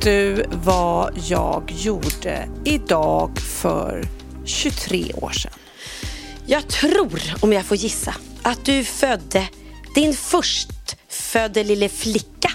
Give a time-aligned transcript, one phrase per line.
[0.00, 4.08] Du vad jag gjorde idag för
[4.44, 5.52] 23 år sedan?
[6.46, 9.48] Jag tror, om jag får gissa, att du födde
[9.94, 12.50] din förstfödde lille flicka.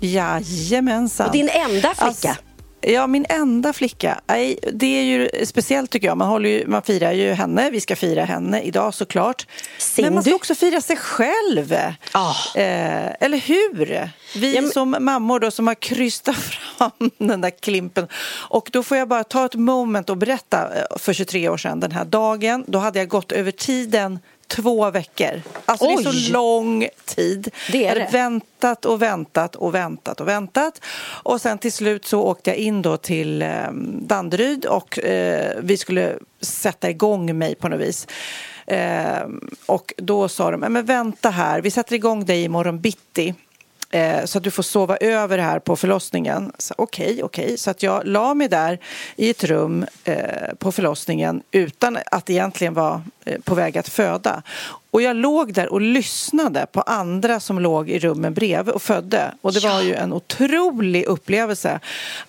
[0.00, 1.26] Jajamensan.
[1.26, 2.04] Och din enda flicka.
[2.04, 2.28] Alltså,
[2.80, 4.20] ja, min enda flicka.
[4.26, 6.16] Nej, Det är ju speciellt tycker jag.
[6.16, 7.70] Man, håller ju, man firar ju henne.
[7.70, 9.46] Vi ska fira henne idag såklart.
[9.98, 11.74] Men man ska också fira sig själv.
[12.12, 12.34] Ah.
[12.54, 14.10] Eh, eller hur?
[14.38, 16.36] Vi Ja, men- som mammor då som har krystat
[16.78, 18.08] fram den där klimpen.
[18.48, 21.80] Och då får jag bara ta ett moment och berätta eh, för 23 år sedan
[21.80, 22.64] den här dagen.
[22.68, 24.18] Då hade jag gått över tiden
[24.48, 25.42] två veckor.
[25.64, 27.50] Alltså det är så lång tid.
[27.72, 28.08] Det är det.
[28.12, 30.80] väntat och väntat och väntat och väntat.
[31.22, 35.76] Och sen till slut så åkte jag in då till eh, Danderyd och eh, vi
[35.76, 38.06] skulle sätta igång mig på något vis.
[38.66, 39.26] Eh,
[39.66, 43.34] och då sa de, "Nej, men vänta här, vi sätter igång dig imorgon bitti.
[43.90, 46.52] Eh, så att du får sova över här på förlossningen.
[46.76, 47.58] Okej, Okej, okej.
[47.58, 48.78] Så att jag la mig där
[49.16, 54.42] i ett rum eh, på förlossningen utan att egentligen vara eh, på väg att föda.
[54.90, 59.34] Och jag låg där och lyssnade på andra som låg i rummen bredvid och födde.
[59.40, 61.80] Och det var ju en otrolig upplevelse.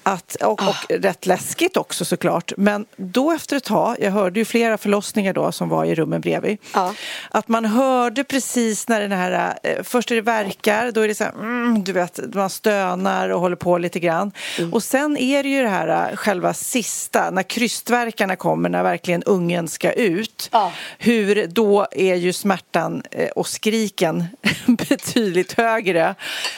[0.03, 2.53] Att, och, och rätt läskigt också såklart.
[2.57, 6.21] Men då efter ett tag, jag hörde ju flera förlossningar då som var i rummen
[6.21, 6.57] bredvid.
[6.73, 6.93] Ja.
[7.29, 11.15] Att man hörde precis när den här, eh, först är det verkar, då är det
[11.15, 14.31] så här, mm, du vet, man stönar och håller på lite grann.
[14.71, 19.23] Och sen är det ju det här eh, själva sista, när krystverkarna kommer, när verkligen
[19.23, 20.49] ungen ska ut.
[20.51, 20.71] Ja.
[20.97, 24.25] Hur då är ju smärtan eh, och skriken
[24.89, 26.15] betydligt högre.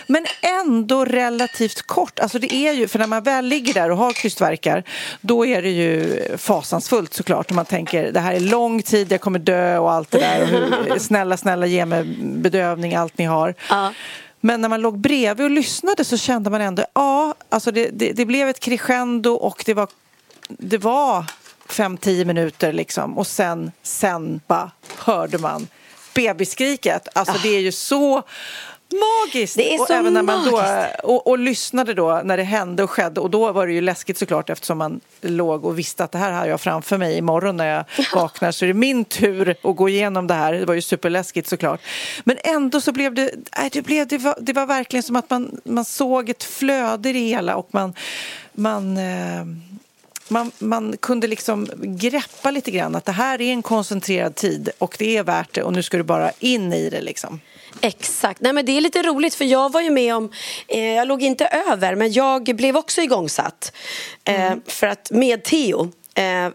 [0.07, 2.19] Men ändå relativt kort.
[2.19, 4.83] Alltså det är ju, för när man väl ligger där och har krystverkar,
[5.21, 7.49] då är det ju fasansfullt såklart.
[7.49, 10.41] Och man tänker, det här är lång tid, jag kommer dö och allt det där.
[10.41, 13.55] Och hur, snälla, snälla ge mig bedövning, allt ni har.
[13.69, 13.93] Ja.
[14.41, 18.11] Men när man låg bredvid och lyssnade så kände man ändå, ja, alltså det, det,
[18.11, 19.87] det blev ett crescendo och det var,
[20.47, 21.25] det var
[21.69, 23.17] fem, tio minuter liksom.
[23.17, 25.67] Och sen, sen bara hörde man
[26.13, 27.07] bebisskriket.
[27.13, 28.23] Alltså det är ju så
[28.91, 29.57] magiskt!
[29.57, 30.63] Det är och så även när man då,
[31.03, 34.17] och, och lyssnade då när det hände och skedde och då var det ju läskigt
[34.17, 37.65] såklart eftersom man låg och visste att det här har jag framför mig imorgon när
[37.65, 40.53] jag vaknar så är det min tur att gå igenom det här.
[40.53, 41.81] Det var ju superläskigt såklart.
[42.23, 43.31] Men ändå så blev det,
[43.71, 47.13] det, blev, det, var, det var verkligen som att man, man såg ett flöde i
[47.13, 47.93] det hela och man,
[48.53, 49.45] man eh,
[50.29, 54.95] man, man kunde liksom greppa lite grann att det här är en koncentrerad tid och
[54.99, 57.39] det är värt det och nu ska du bara in i det liksom.
[57.81, 58.41] Exakt.
[58.41, 60.31] Nej, men det är lite roligt för jag var ju med om,
[60.67, 63.71] eh, jag låg inte över men jag blev också igångsatt.
[64.23, 65.91] Eh, för att med Theo.
[66.13, 66.51] Eh, eh,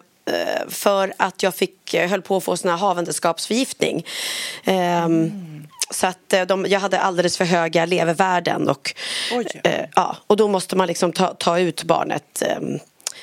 [0.69, 4.07] för att jag fick, eh, höll på att få sån här havandeskapsförgiftning.
[4.65, 5.09] Eh,
[5.91, 8.95] Så att eh, de, jag hade alldeles för höga levervärden och,
[9.95, 12.59] ja, och då måste man liksom ta, ta ut barnet eh,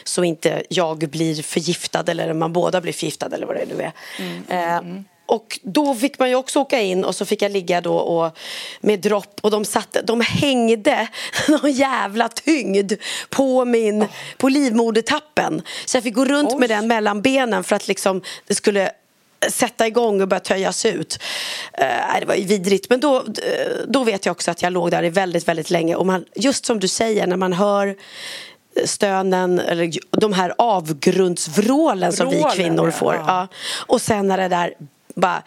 [0.03, 4.75] så inte jag blir förgiftad eller man båda blir förgiftade eller vad det nu är.
[4.75, 4.81] Eh,
[5.31, 8.37] och då fick man ju också åka in och så fick jag ligga då och,
[8.81, 11.07] med dropp och de, satte, de hängde
[11.47, 12.93] någon jävla tyngd
[13.29, 14.05] på, min,
[14.37, 15.61] på livmodertappen.
[15.85, 18.91] Så jag fick gå runt med den mellan benen för att liksom det skulle
[19.49, 21.19] sätta igång och börja töjas ut.
[21.73, 22.89] Eh, det var ju vidrigt.
[22.89, 23.23] Men då,
[23.87, 25.95] då vet jag också att jag låg där i väldigt, väldigt länge.
[25.95, 27.95] Och man, just som du säger, när man hör
[28.85, 32.91] stönen, eller de här avgrundsvrålen som vi kvinnor ja.
[32.91, 33.15] får.
[33.15, 33.47] Ja.
[33.87, 34.73] Och sen när det där
[35.15, 35.43] bara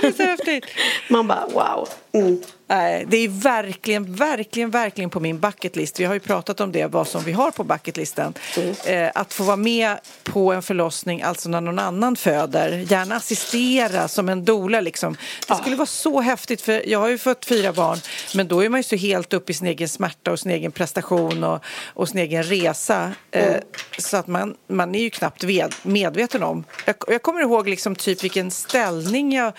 [0.00, 0.64] det är så häftigt!
[1.08, 1.88] Man bara wow.
[2.20, 2.42] Mm.
[2.70, 6.00] Nej, det är verkligen, verkligen, verkligen på min bucketlist.
[6.00, 8.34] Vi har ju pratat om det, vad som vi har på bucketlisten.
[8.56, 8.74] Mm.
[8.86, 12.86] Eh, att få vara med på en förlossning, alltså när någon annan föder.
[12.88, 15.16] Gärna assistera som en doula liksom.
[15.48, 17.98] Det skulle vara så häftigt, för jag har ju fått fyra barn,
[18.34, 20.72] men då är man ju så helt upp i sin egen smärta och sin egen
[20.72, 23.12] prestation och, och sin egen resa.
[23.30, 23.60] Eh, mm.
[23.98, 25.44] Så att man, man är ju knappt
[25.82, 26.64] medveten om.
[26.84, 29.52] Jag, jag kommer ihåg liksom typ vilken ställning jag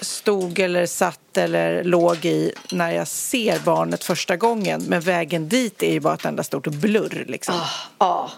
[0.00, 4.84] stod eller satt eller låg i när jag ser barnet första gången.
[4.88, 7.24] Men vägen dit är ju bara ett enda stort blurr.
[7.28, 7.54] Liksom.
[7.54, 8.30] Ah, ah.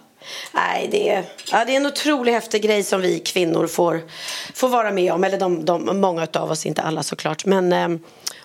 [0.53, 4.03] Nej, det är, ja, det är en otroligt häftig grej som vi kvinnor får,
[4.55, 5.25] får vara med om.
[5.25, 7.45] Eller de, de, många av oss, inte alla såklart.
[7.45, 7.99] Men, ehm,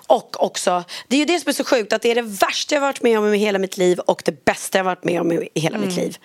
[0.08, 2.76] och också, det är ju det som är så sjukt att det är det värsta
[2.76, 5.32] jag varit med om i hela mitt liv och det bästa jag varit med om
[5.32, 5.88] i hela mm.
[5.88, 6.18] mitt liv.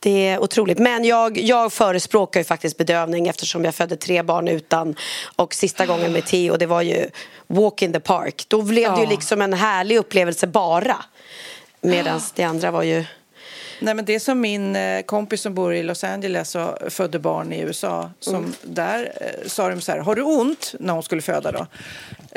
[0.00, 0.78] Det är otroligt.
[0.78, 4.94] Men jag, jag förespråkar ju faktiskt bedövning eftersom jag födde tre barn utan.
[5.36, 7.10] Och sista gången med Theo, det var ju
[7.46, 8.44] walk in the park.
[8.48, 10.96] Då blev det ju liksom en härlig upplevelse bara.
[11.80, 13.04] Medan det andra var ju...
[13.80, 17.18] Nej, men det är som min eh, kompis som bor i Los Angeles och födde
[17.18, 18.10] barn i USA.
[18.20, 18.52] Som mm.
[18.62, 20.74] Där eh, sa de så här, har du ont?
[20.80, 21.66] När hon skulle föda då.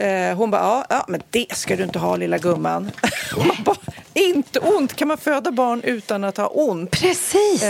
[0.04, 2.92] Eh, hon bara, ja, ja, men det ska du inte ha lilla gumman.
[3.66, 3.78] bara,
[4.14, 4.96] inte ont!
[4.96, 6.92] Kan man föda barn utan att ha ont?
[6.92, 7.64] Precis!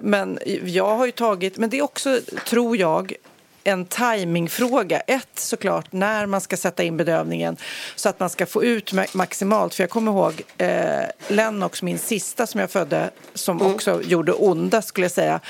[0.00, 3.14] Men jag har ju tagit, men det är också, tror jag,
[3.64, 5.00] en timingfråga.
[5.00, 7.56] Ett, såklart, när man ska sätta in bedövningen
[7.96, 9.74] så att man ska få ut maximalt.
[9.74, 13.74] För jag kommer ihåg eh, Lennox, min sista som jag födde, som mm.
[13.74, 15.40] också gjorde onda, skulle jag säga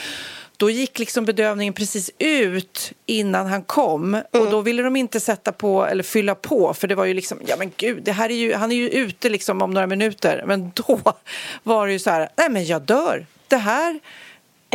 [0.63, 4.25] då gick liksom bedövningen precis ut innan han kom mm.
[4.33, 7.39] och då ville de inte sätta på eller fylla på för det var ju liksom,
[7.47, 10.45] ja men gud, det här är ju, han är ju ute liksom om några minuter
[10.47, 11.01] men då
[11.63, 14.01] var det ju så här, nej men jag dör, det här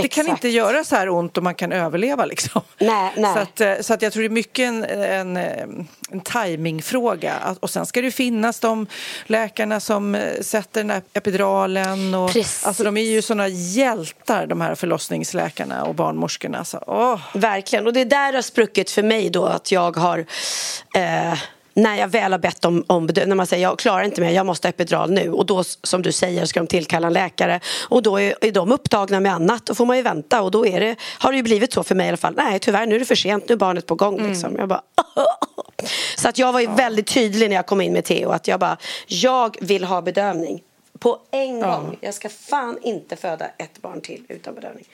[0.02, 2.26] det kan inte göra så här ont om man kan överleva.
[2.26, 2.62] Liksom.
[2.80, 3.34] Nej, nej.
[3.34, 5.64] Så, att, eh, så att jag tror det är mycket en, en, eh,
[6.12, 7.58] en timingfråga.
[7.60, 8.88] Och sen ska det finnas de
[9.26, 12.14] läkarna som eh, sätter den här epiduralen.
[12.16, 12.32] Och,
[12.66, 16.66] alltså, de är ju såna hjältar, de här förlossningsläkarna och barnmorskorna.
[16.66, 17.20] Så, åh.
[17.34, 17.88] Verkligen.
[17.88, 20.26] Och det är där det har spruckit för mig då att jag har
[20.96, 21.34] eh
[21.78, 24.46] när jag väl har bett om, om när man säger jag klarar inte mer, jag
[24.46, 25.32] måste ha epidural nu.
[25.32, 27.60] Och då som du säger ska de tillkalla en läkare.
[27.90, 29.66] Och då är, är de upptagna med annat.
[29.66, 30.42] Då får man ju vänta.
[30.42, 32.60] Och då är det, har det ju blivit så för mig i alla fall, nej
[32.60, 34.32] tyvärr nu är det för sent, nu är barnet på gång mm.
[34.32, 34.56] liksom.
[34.58, 34.82] Jag bara,
[36.18, 38.60] så att jag var ju väldigt tydlig när jag kom in med Theo att jag
[38.60, 38.78] bara,
[39.08, 40.64] jag vill ha bedövning.
[41.00, 44.86] På en gång, jag ska fan inte föda ett barn till utan bedövning.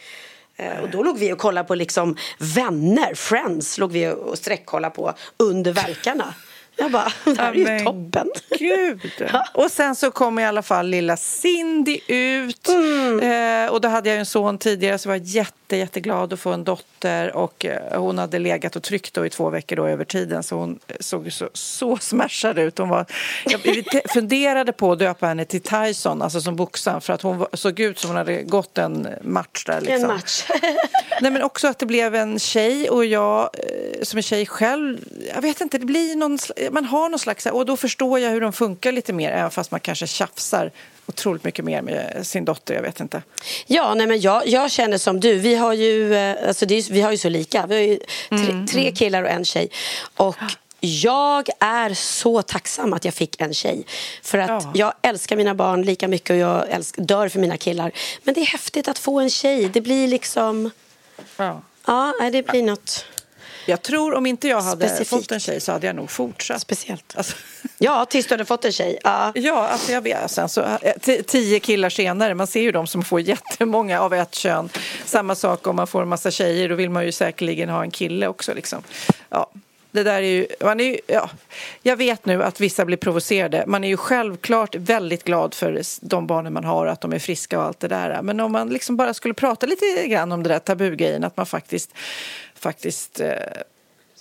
[0.55, 4.95] Eh, och då låg vi och kollade på liksom vänner, Friends, låg vi och sträckkollade
[4.95, 6.33] på under verkarna.
[6.83, 8.29] Jag bara, det här är ju toppen.
[8.59, 9.11] Gud.
[9.53, 12.67] Och sen så kom i alla fall lilla Cindy ut.
[12.67, 13.19] Mm.
[13.65, 16.51] Eh, och då hade jag en son tidigare så var jag jätte, jätteglad att få
[16.51, 17.35] en dotter.
[17.35, 20.55] Och eh, hon hade legat och tryckt då i två veckor då över tiden så
[20.55, 22.77] hon såg så, så smashad ut.
[22.77, 23.05] Hon var,
[23.45, 23.61] jag
[24.09, 27.79] funderade på att döpa henne till Tyson, alltså som boxaren för att hon var, såg
[27.79, 29.81] ut som hon hade gått en match där.
[29.81, 30.09] Liksom.
[30.09, 30.43] En match.
[31.21, 34.97] Nej men också att det blev en tjej och jag eh, som är tjej själv,
[35.35, 36.37] jag vet inte, det blir någon
[36.73, 39.71] man har någon slags, och då förstår jag hur de funkar lite mer, även fast
[39.71, 40.71] man kanske tjafsar
[41.05, 43.21] otroligt mycket mer med sin dotter, jag vet inte.
[43.67, 47.01] Ja, nej men jag, jag känner som du, vi har ju, eh, alltså är, vi
[47.01, 47.97] har ju så lika, vi har ju
[48.29, 48.95] tre, mm, tre mm.
[48.95, 49.69] killar och en tjej.
[50.15, 50.35] Och
[50.79, 53.85] jag är så tacksam att jag fick en tjej.
[54.21, 54.71] För att ja.
[54.73, 57.91] jag älskar mina barn lika mycket och jag älsk, dör för mina killar.
[58.23, 60.69] Men det är häftigt att få en tjej, det blir liksom...
[61.37, 63.05] Ja, ja det blir något...
[63.65, 65.09] Jag tror om inte jag hade Specifikt.
[65.09, 66.61] fått en tjej så hade jag nog fortsatt.
[66.61, 67.13] Speciellt.
[67.17, 67.35] Alltså.
[67.77, 68.99] Ja, tills du hade fått en tjej.
[69.03, 70.31] Ja, ja alltså jag vet.
[70.31, 74.35] Sen så, eh, tio killar senare, man ser ju de som får jättemånga av ett
[74.35, 74.69] kön.
[75.05, 77.91] Samma sak om man får en massa tjejer, då vill man ju säkerligen ha en
[77.91, 78.53] kille också.
[78.53, 78.83] Liksom.
[79.29, 79.49] Ja,
[79.93, 81.29] det där är ju, man är ju, ja,
[81.81, 83.63] jag vet nu att vissa blir provocerade.
[83.67, 87.59] Man är ju självklart väldigt glad för de barnen man har, att de är friska
[87.59, 88.21] och allt det där.
[88.21, 91.45] Men om man liksom bara skulle prata lite grann om det där tabugrejen, att man
[91.45, 91.91] faktiskt,
[92.63, 93.63] faktiskt eh,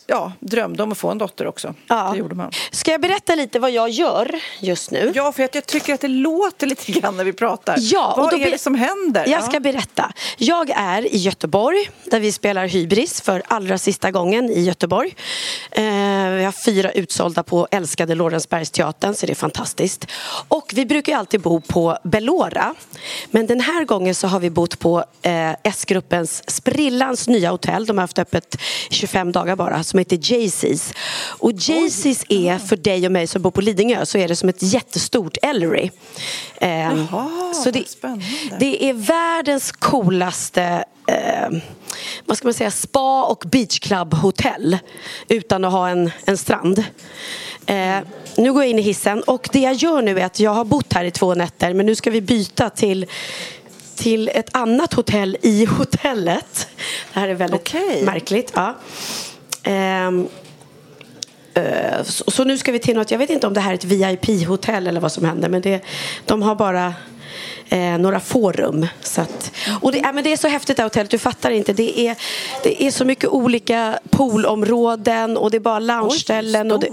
[0.07, 1.75] ja, drömde om att få en dotter också.
[1.87, 2.11] Ja.
[2.13, 2.51] Det gjorde man.
[2.71, 5.13] Ska jag berätta lite vad jag gör just nu?
[5.15, 7.77] Ja, för att jag tycker att det låter lite grann när vi pratar.
[7.81, 9.29] Ja, vad är det som händer?
[9.29, 10.13] Jag ska berätta.
[10.39, 15.17] Jag är i Göteborg där vi spelar Hybris för allra sista gången i Göteborg.
[15.71, 15.83] Eh,
[16.31, 20.07] vi har fyra utsålda på älskade Lorensbergsteatern så det är fantastiskt.
[20.49, 22.75] Och vi brukar alltid bo på Bellora.
[23.31, 27.87] Men den här gången så har vi bott på eh, S-gruppens sprillans nya hotell.
[27.87, 28.57] De har haft öppet
[28.91, 30.93] 25 dagar bara som heter Jaycees.
[31.29, 34.49] Och Jaycees är för dig och mig som bor på Lidingö så är det som
[34.49, 35.91] ett jättestort Ellery.
[36.61, 37.85] Eh, Jaha, så det,
[38.59, 41.59] det är världens coolaste eh,
[42.27, 44.79] vad ska man säga, spa och beachclub-hotell
[45.29, 46.85] utan att ha en, en strand.
[47.67, 47.99] Eh,
[48.37, 50.65] nu går jag in i hissen och det jag gör nu är att jag har
[50.65, 53.07] bott här i två nätter men nu ska vi byta till
[53.97, 56.69] till ett annat hotell i hotellet.
[57.13, 58.05] Det här är väldigt Okej.
[58.05, 58.53] märkligt.
[58.55, 58.75] Ja.
[59.62, 60.28] Ehm,
[61.54, 63.75] eh, så, så nu ska vi till något, jag vet inte om det här är
[63.75, 65.81] ett VIP-hotell eller vad som händer men det,
[66.26, 66.95] de har bara
[67.69, 68.87] eh, några få rum.
[69.00, 71.50] Så att, och det, ja, men det är så häftigt det här hotellet, du fattar
[71.50, 71.73] inte.
[71.73, 72.16] Det är,
[72.62, 76.88] det är så mycket olika poolområden och det är bara loungeställen och det,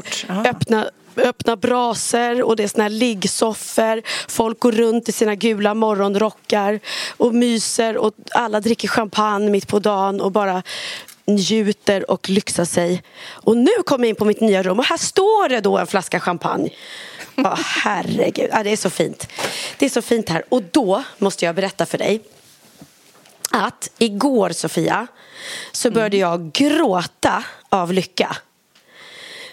[0.45, 4.01] öppna öppna braser och det är såna här liggsoffor.
[4.27, 6.79] Folk går runt i sina gula morgonrockar
[7.17, 10.63] och myser och alla dricker champagne mitt på dagen och bara
[11.29, 13.03] njuter och lyxar sig.
[13.27, 15.87] Och nu kommer jag in på mitt nya rum och här står det då en
[15.87, 16.69] flaska champagne.
[17.35, 19.27] Ja, herregud, ja, det är så fint.
[19.77, 20.43] Det är så fint här.
[20.49, 22.21] Och då måste jag berätta för dig
[23.51, 25.07] att igår, Sofia,
[25.71, 28.37] så började jag gråta av lycka.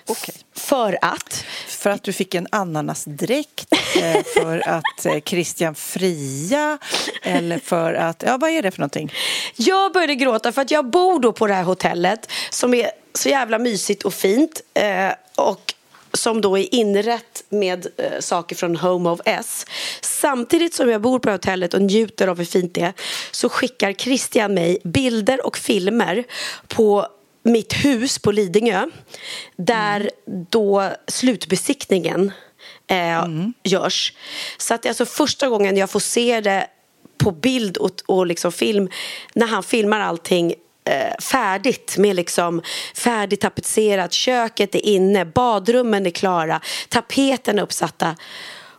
[0.07, 0.35] Okej.
[0.55, 6.79] För att För att du fick en ananasdräkt, eh, för att eh, Christian fria
[7.23, 8.23] eller för att...
[8.27, 9.13] Ja, vad är det för någonting?
[9.57, 13.29] Jag började gråta för att jag bor då på det här hotellet som är så
[13.29, 15.75] jävla mysigt och fint eh, och
[16.13, 17.87] som då är inrätt med
[18.21, 19.67] saker från Home of S.
[20.01, 22.93] Samtidigt som jag bor på hotellet och njuter av hur fint det är
[23.31, 26.25] så skickar Christian mig bilder och filmer
[26.69, 27.07] på
[27.47, 28.87] mitt hus på Lidingö
[29.57, 30.11] där
[30.51, 32.33] då slutbesiktningen
[32.87, 33.25] eh,
[33.63, 34.13] görs.
[34.59, 36.67] Så att det är alltså första gången jag får se det
[37.19, 38.89] på bild och, och liksom film
[39.35, 42.63] när han filmar allting eh, färdigt med liksom
[42.95, 48.17] färdigtapetserat, köket är inne, badrummen är klara, tapeten är uppsatta.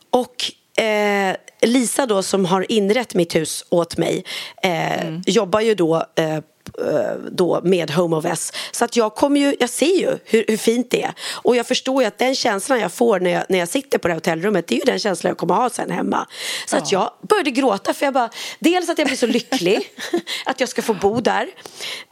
[0.10, 0.52] Och
[0.84, 4.24] eh, Lisa då som har inrett mitt hus åt mig
[4.64, 6.40] eh, jobbar ju då eh,
[7.32, 8.54] då med Home of S.
[8.72, 11.14] Så att jag, kommer ju, jag ser ju hur, hur fint det är.
[11.34, 14.08] Och jag förstår ju att den känslan jag får när jag, när jag sitter på
[14.08, 16.28] det här hotellrummet det är ju den känslan jag kommer ha sen hemma.
[16.66, 19.90] Så att jag började gråta för jag bara, dels att jag blir så lycklig
[20.46, 21.48] att jag ska få bo där.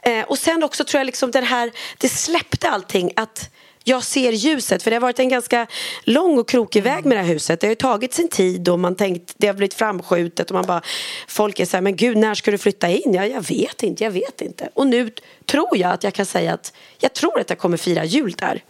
[0.02, 3.50] Eh, och sen också tror jag liksom den här, det släppte allting att
[3.88, 5.66] jag ser ljuset, för det har varit en ganska
[6.02, 7.60] lång och krokig väg med det här huset.
[7.60, 10.66] Det har ju tagit sin tid och man tänkt, det har blivit framskjutet och man
[10.66, 10.82] bara,
[11.28, 13.14] folk är så här, men gud, när ska du flytta in?
[13.14, 14.68] Ja, jag vet inte, jag vet inte.
[14.74, 15.10] Och nu
[15.44, 18.64] tror jag att jag kan säga att jag tror att jag kommer fira jul där.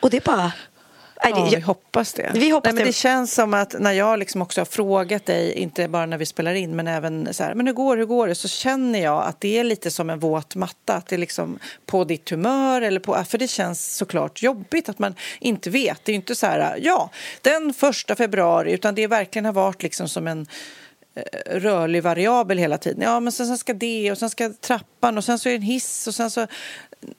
[0.00, 0.52] Och det är bara...
[1.30, 2.30] Ja, vi hoppas det.
[2.34, 2.92] Vi hoppas Nej, men det.
[2.92, 6.54] känns som att när jag liksom också har frågat dig, inte bara när vi spelar
[6.54, 8.34] in, men även så här, men hur går hur går det?
[8.34, 11.58] Så känner jag att det är lite som en våt matta, att det är liksom
[11.86, 16.00] på ditt humör eller på, för det känns såklart jobbigt att man inte vet.
[16.04, 17.10] Det är ju inte så här, ja,
[17.42, 20.46] den första februari, utan det verkligen har varit liksom som en
[21.14, 23.02] eh, rörlig variabel hela tiden.
[23.02, 25.58] Ja, men sen, sen ska det och sen ska trappan och sen så är det
[25.58, 26.46] en hiss och sen så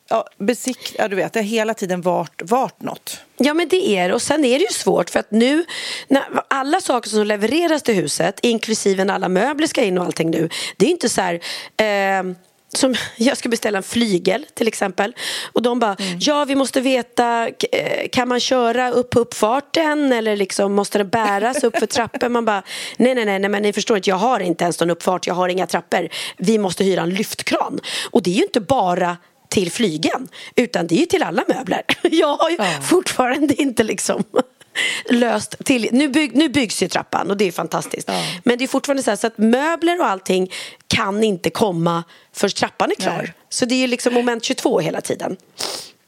[0.09, 3.19] ja, besikt, ja du vet, det har hela tiden varit, varit något.
[3.37, 5.65] Ja men det är och sen är det ju svårt för att nu
[6.07, 10.31] när alla saker som levereras till huset inklusive när alla möbler ska in och allting
[10.31, 11.33] nu det är inte så här
[11.77, 12.35] eh,
[12.75, 15.15] som jag ska beställa en flygel till exempel
[15.53, 20.35] och de bara ja vi måste veta eh, kan man köra upp på uppfarten eller
[20.35, 22.63] liksom måste det bäras upp för trappor man bara
[22.97, 25.33] nej nej nej nej men ni förstår inte jag har inte ens någon uppfart jag
[25.33, 27.79] har inga trappor vi måste hyra en lyftkran.
[28.11, 29.17] Och det är ju inte bara
[29.55, 31.81] till flygen utan det är ju till alla möbler.
[32.01, 32.81] Jag har ju Ja.
[32.81, 34.23] fortfarande inte liksom
[35.09, 35.89] löst till.
[35.91, 38.07] Nu, bygg, nu byggs ju trappan och det är fantastiskt.
[38.07, 38.23] Ja.
[38.43, 40.51] Men det är fortfarande så, här, så att möbler och allting
[40.87, 43.17] kan inte komma förrän trappan är klar.
[43.17, 43.33] Nej.
[43.49, 45.37] Så det är ju liksom moment 22 hela tiden.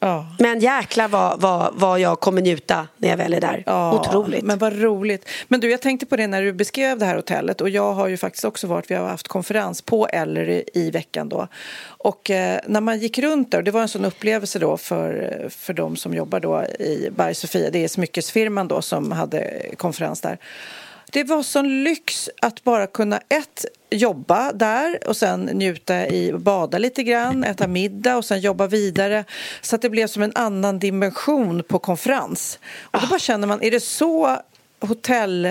[0.00, 0.26] Ja.
[0.38, 3.62] Men jäklar vad, vad, vad jag kommer njuta när jag väl är där.
[3.66, 4.44] Ja, Otroligt.
[4.44, 5.28] Men vad roligt.
[5.48, 8.08] Men du, jag tänkte på det när du beskrev det här hotellet och jag har
[8.08, 11.48] ju faktiskt också varit, vi har haft konferens på Ellery i veckan då.
[11.86, 15.46] Och eh, när man gick runt där, och det var en sån upplevelse då för,
[15.50, 20.20] för de som jobbar då i Berg Sofia, det är smyckesfirman då som hade konferens
[20.20, 20.38] där.
[21.12, 26.78] Det var sån lyx att bara kunna ett jobba där och sen njuta i bada
[26.78, 29.24] lite grann, äta middag och sen jobba vidare
[29.60, 32.58] så att det blev som en annan dimension på konferens.
[32.82, 34.36] Och då bara känner man, är det så
[34.80, 35.48] hotell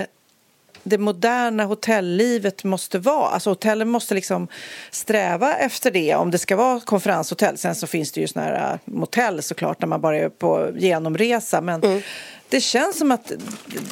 [0.82, 3.28] det moderna hotellivet måste vara.
[3.28, 4.48] Alltså hotellen måste liksom
[4.90, 7.58] sträva efter det om det ska vara konferenshotell.
[7.58, 10.70] Sen så finns det ju såna här äh, motell såklart när man bara är på
[10.76, 11.60] genomresa.
[11.60, 12.02] Men
[12.50, 13.32] det känns som att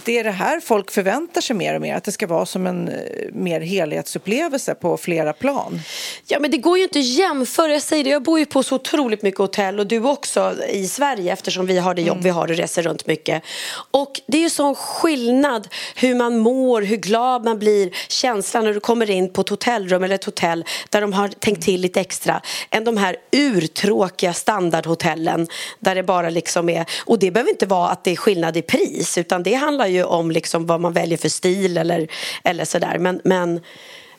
[0.04, 1.94] det är det här folk förväntar sig mer och mer.
[1.94, 2.94] Att det ska vara som en eh,
[3.32, 5.80] mer helhetsupplevelse på flera plan.
[6.26, 7.72] Ja, men det går ju inte att jämföra.
[7.72, 10.88] Jag säger det, jag bor ju på så otroligt mycket hotell och du också i
[10.88, 12.24] Sverige eftersom vi har det jobb mm.
[12.24, 13.42] vi har och reser runt mycket.
[13.90, 18.74] Och det är ju sån skillnad hur man mår, hur glad man blir, känslan när
[18.74, 22.00] du kommer in på ett hotellrum eller ett hotell där de har tänkt till lite
[22.00, 25.48] extra än de här urtråkiga standardhotellen
[25.80, 28.62] där det bara liksom är, och det behöver inte vara att det är skillnad i
[28.62, 32.08] pris utan det handlar ju om liksom vad man väljer för stil eller,
[32.44, 33.60] eller sådär men, men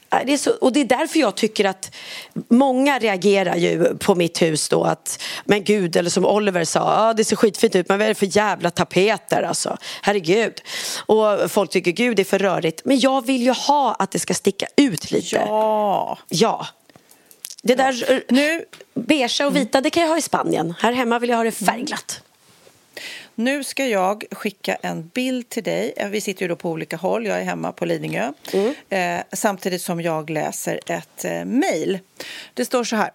[0.10, 1.96] det är så, och det är därför jag tycker att
[2.48, 7.14] många reagerar ju på mitt hus då att men gud, eller som Oliver sa, ah,
[7.14, 10.62] det ser skitfint ut men vad är det för jävla tapeter alltså, herregud.
[11.06, 14.20] Och folk tycker gud det är för rörigt men jag vill ju ha att det
[14.20, 15.36] ska sticka ut lite.
[15.36, 16.18] Ja.
[16.30, 16.68] Ja.
[17.64, 20.74] Det där nu, beige och vita det kan jag ha i Spanien.
[20.80, 22.22] Här hemma vill jag ha det färgglatt.
[23.40, 25.94] Nu ska jag skicka en bild till dig.
[25.98, 27.26] Eh, vi sitter ju då på olika håll.
[27.26, 28.32] Jag är hemma på Lidingö.
[28.54, 28.74] Mm.
[28.90, 32.00] Eh, samtidigt som jag läser ett eh, mejl.
[32.54, 33.12] Det står så här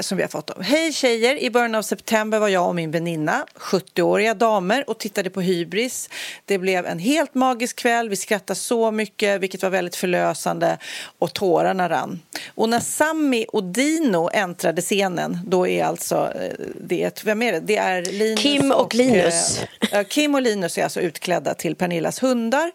[0.00, 0.46] som vi har fått.
[0.46, 0.62] Dem.
[0.62, 1.36] Hej tjejer!
[1.36, 6.10] I början av september var jag och min väninna, 70-åriga damer, och tittade på Hybris.
[6.44, 8.08] Det blev en helt magisk kväll.
[8.08, 10.78] Vi skrattade så mycket, vilket var väldigt förlösande,
[11.18, 12.20] och tårarna rann.
[12.54, 17.52] Och när Sammy och Dino äntrade scenen, då är alltså eh, det är, vem är
[17.52, 17.60] det?
[17.60, 19.60] Det är Linus Kim och, och Linus.
[19.92, 22.72] Äh, Kim och Linus är alltså utklädda till Pernillas hundar.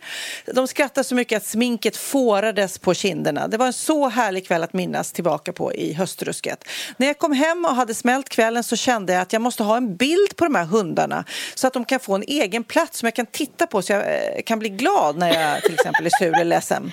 [0.53, 3.47] De skrattade så mycket att sminket fårades på kinderna.
[3.47, 6.63] Det var en så härlig kväll att minnas tillbaka på i höstrusket.
[6.97, 9.77] När jag kom hem och hade smält kvällen så kände jag att jag måste ha
[9.77, 11.23] en bild på de här hundarna
[11.55, 14.01] så att de kan få en egen plats som jag kan titta på så jag
[14.01, 16.91] eh, kan bli glad när jag till exempel är sur eller ledsen.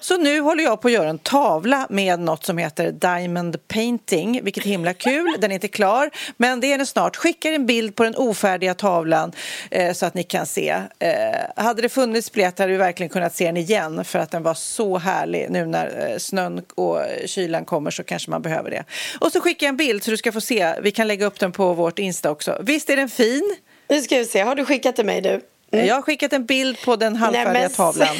[0.00, 4.40] Så nu håller jag på att göra en tavla med något som heter Diamond Painting,
[4.44, 5.36] vilket är himla kul.
[5.38, 7.16] Den är inte klar, men det är den snart.
[7.16, 9.32] Skickar en bild på den ofärdiga tavlan
[9.70, 10.76] eh, så att ni kan se.
[10.98, 14.42] Eh, hade det funnits biljett hade vi verkligen kunnat se den igen för att den
[14.42, 15.46] var så härlig.
[15.50, 18.84] Nu när eh, snön och kylan kommer så kanske man behöver det.
[19.20, 20.74] Och skickar jag en bild så du ska få se.
[20.82, 22.58] Vi kan lägga upp den på vårt Insta också.
[22.62, 23.56] Visst är den fin?
[23.88, 24.40] Nu ska vi se.
[24.40, 25.40] Har du skickat till mig nu?
[25.72, 25.86] Mm.
[25.86, 27.70] Jag har skickat en bild på den halvfärdiga Nej, men...
[27.70, 28.16] tavlan.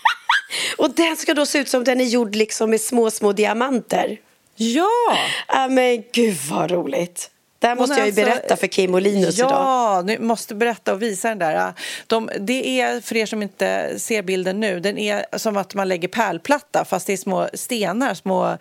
[0.78, 4.18] och den ska då se ut som den är gjord liksom med små, små diamanter.
[4.56, 5.16] Ja!
[5.48, 7.30] Ja, men gud vad roligt.
[7.58, 9.62] Det här måste jag ju alltså, berätta för Kim och Linus ja, idag.
[9.62, 11.72] Ja, nu måste berätta och visa den där.
[12.06, 15.88] De, det är, för er som inte ser bilden nu, den är som att man
[15.88, 18.58] lägger pärlplatta fast det är små stenar, små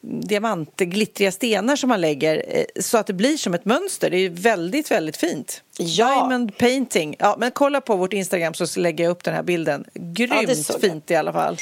[0.00, 4.10] diamantglittriga stenar som man lägger eh, så att det blir som ett mönster.
[4.10, 5.62] Det är väldigt, väldigt fint.
[5.78, 6.06] Ja.
[6.06, 7.16] Diamond painting.
[7.18, 9.84] Ja, men kolla på vårt Instagram så lägger jag upp den här bilden.
[9.94, 11.56] Grymt ja, fint i alla fall.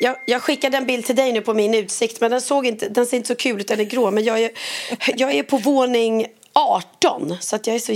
[0.00, 2.88] Jag, jag skickade en bild till dig nu på min utsikt men den, såg inte,
[2.88, 4.10] den ser inte så kul ut, den är grå.
[4.10, 4.50] Men jag är,
[5.16, 7.92] jag är på våning 18 så att jag är så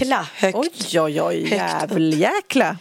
[0.00, 0.56] jävla högt.
[0.56, 2.76] Oj, oj, oj, jävljäkla.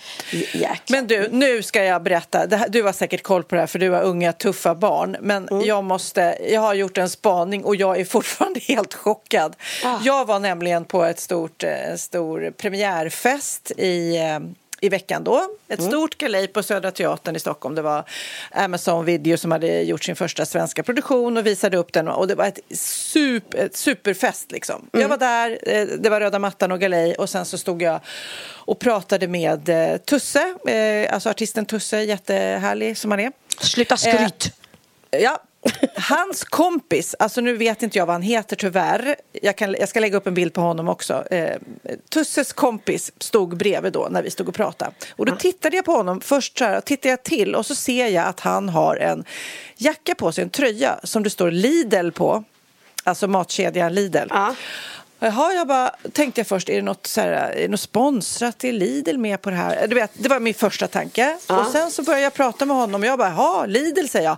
[0.89, 2.57] Men du, nu ska jag berätta.
[2.57, 5.17] Här, du har säkert koll på det här för du har unga tuffa barn.
[5.21, 5.65] Men mm.
[5.65, 9.55] jag måste, jag har gjort en spaning och jag är fortfarande helt chockad.
[9.83, 9.99] Ah.
[10.03, 14.39] Jag var nämligen på ett stort, eh, stor premiärfest i eh,
[14.83, 15.49] i veckan då.
[15.67, 15.91] Ett mm.
[15.91, 17.75] stort galej på Södra Teatern i Stockholm.
[17.75, 18.03] Det var
[18.51, 22.07] Amazon Video som hade gjort sin första svenska produktion och visade upp den.
[22.07, 24.89] Och det var ett, super, ett superfest liksom.
[24.93, 25.01] Mm.
[25.01, 27.99] Jag var där, eh, det var röda mattan och galej och sen så stod jag
[28.49, 33.31] och pratade med eh, Tusse, eh, alltså artisten Tusse, jättehärlig som han är.
[33.59, 34.53] Sluta skryt!
[35.11, 35.39] Ja,
[35.95, 39.15] Hans kompis, alltså nu vet inte jag vad han heter tyvärr.
[39.41, 41.23] Jag, kan, jag ska lägga upp en bild på honom också.
[41.31, 41.57] Eh,
[42.09, 44.91] Tusses kompis stod bredvid då när vi stod och pratade.
[45.11, 46.21] Och då tittade jag på honom.
[46.21, 49.23] Först så här, tittade jag till och så ser jag att han har en
[49.77, 52.43] jacka på sig, en tröja som det står Lidl på.
[53.03, 54.27] Alltså matkedjan Lidl.
[54.29, 54.55] Ja.
[55.25, 58.63] Jaha, jag bara, tänkte jag först, är det något, så här, är något sponsrat?
[58.63, 59.87] Är Lidl med på det här?
[59.87, 61.37] Du vet, det var min första tanke.
[61.47, 61.59] Ja.
[61.59, 64.37] Och sen så började jag prata med honom och jag bara, jaha, Lidl säger jag.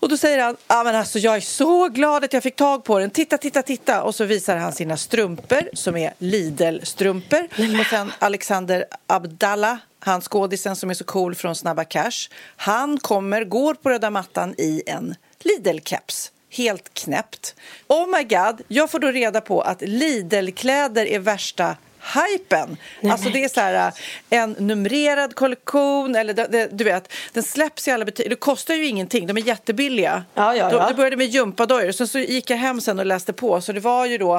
[0.00, 2.84] Och då säger han, ja men alltså jag är så glad att jag fick tag
[2.84, 3.10] på den.
[3.10, 4.02] Titta, titta, titta.
[4.02, 7.48] Och så visar han sina strumpor som är Lidl-strumpor.
[7.80, 12.28] Och sen Alexander Abdallah han skådisen som är så cool från Snabba Cash.
[12.56, 16.30] Han kommer, går på röda mattan i en Lidl-keps.
[16.58, 17.54] Helt knäppt.
[17.86, 21.76] Oh my god, jag får då reda på att Lidl-kläder är värsta
[22.14, 22.76] hypen.
[23.00, 23.92] Nej, alltså det är så här
[24.30, 28.30] en numrerad kollektion eller det, det, du vet, den släpps i alla butiker.
[28.30, 30.24] Det kostar ju ingenting, de är jättebilliga.
[30.34, 30.88] Ja, ja, ja.
[30.88, 33.80] Det började med gympadojor, sen så gick jag hem sen och läste på så det
[33.80, 34.36] var ju då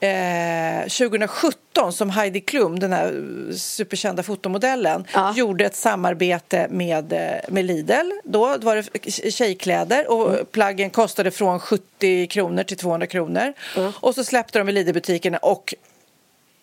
[0.00, 1.60] eh, 2017
[1.92, 3.22] som Heidi Klum, den här
[3.56, 5.34] superkända fotomodellen, ja.
[5.36, 8.10] gjorde ett samarbete med, eh, med Lidl.
[8.24, 10.46] Då var det tjejkläder och mm.
[10.52, 13.52] plaggen kostade från 70 kronor till 200 kronor.
[13.76, 13.92] Mm.
[14.00, 15.74] Och så släppte de i Lidl-butikerna och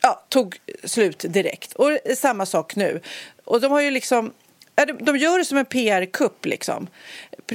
[0.02, 1.74] ja, tog slut direkt.
[1.74, 3.00] Och samma sak nu.
[3.46, 4.32] Och de har ju liksom
[5.00, 6.46] de gör det som en PR-kupp.
[6.46, 6.88] Liksom.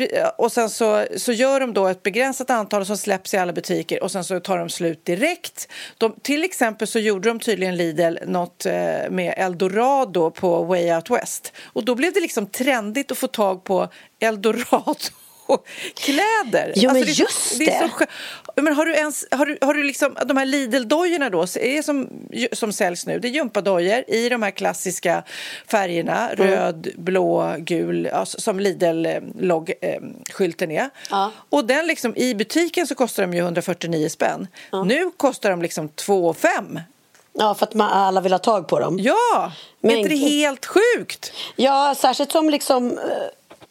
[0.00, 3.52] Eh, och sen så, så gör de då ett begränsat antal som släpps i alla
[3.52, 5.68] butiker och sen så tar de slut direkt.
[5.98, 8.72] De, till exempel så gjorde de tydligen Lidl något eh,
[9.10, 11.52] med Eldorado på Way Out West.
[11.64, 13.88] Och då blev det liksom trendigt att få tag på
[14.20, 14.94] Eldorado
[15.94, 16.72] kläder.
[16.76, 17.64] Jo, men alltså, just det.
[17.64, 17.90] det.
[17.98, 18.06] Så,
[18.62, 22.08] men har du ens, har du, har du liksom, de här Lidl-dojorna då, är som,
[22.52, 25.22] som säljs nu, det är gympadojor i de här klassiska
[25.66, 26.50] färgerna, mm.
[26.50, 30.90] röd, blå, gul, alltså, som Lidl-skylten är.
[31.10, 31.32] Ja.
[31.48, 34.46] Och den liksom, i butiken så kostar de ju 149 spänn.
[34.70, 34.84] Ja.
[34.84, 36.78] Nu kostar de liksom 2 5
[37.38, 38.98] Ja, för att man, alla vill ha tag på dem.
[38.98, 39.52] Ja!
[39.80, 41.32] Men, är inte det helt sjukt?
[41.56, 43.04] Ja, särskilt som liksom eh,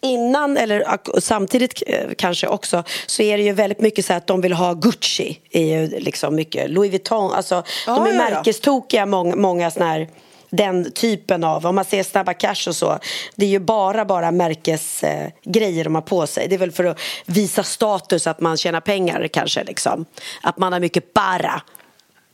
[0.02, 4.42] innan eller samtidigt eh, kanske också så är det ju väldigt mycket så att de
[4.42, 9.06] vill ha Gucci är ju liksom mycket Louis Vuitton alltså ja, de är ja, märkestokiga
[9.06, 10.08] många, många såna här
[10.50, 13.00] den typen av, om man ser Snabba Cash och så
[13.36, 16.48] det är ju bara, bara märkesgrejer eh, de har på sig.
[16.48, 20.06] Det är väl för att visa status att man tjänar pengar kanske liksom.
[20.42, 21.62] Att man har mycket bara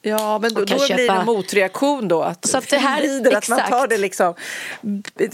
[0.05, 0.95] Ja, men då, då köpa...
[0.95, 2.21] blir det en motreaktion då.
[2.21, 4.33] Att, så att, det här, lider, att man tar det liksom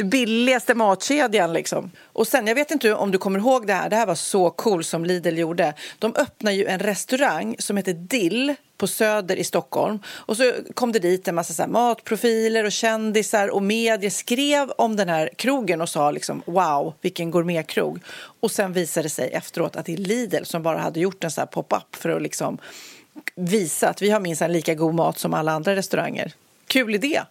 [0.03, 1.53] billigaste matkedjan.
[1.53, 1.91] Liksom.
[2.13, 4.49] Och sen, jag vet inte om du kommer ihåg det här, det här var så
[4.49, 5.73] cool som Lidl gjorde.
[5.99, 9.99] De öppnade ju en restaurang som heter Dill på Söder i Stockholm.
[10.07, 14.95] Och så kom det dit en massa så matprofiler och kändisar och medier skrev om
[14.95, 17.99] den här krogen och sa liksom wow, vilken gourmetkrog.
[18.39, 21.31] Och sen visade det sig efteråt att det är Lidl som bara hade gjort en
[21.31, 22.57] så pop-up för att liksom
[23.35, 26.33] visa att vi har minst lika god mat som alla andra restauranger.
[26.67, 27.21] Kul idé!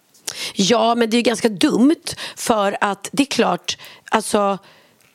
[0.54, 2.04] Ja, men det är ganska dumt
[2.36, 3.78] för att det är klart,
[4.10, 4.58] alltså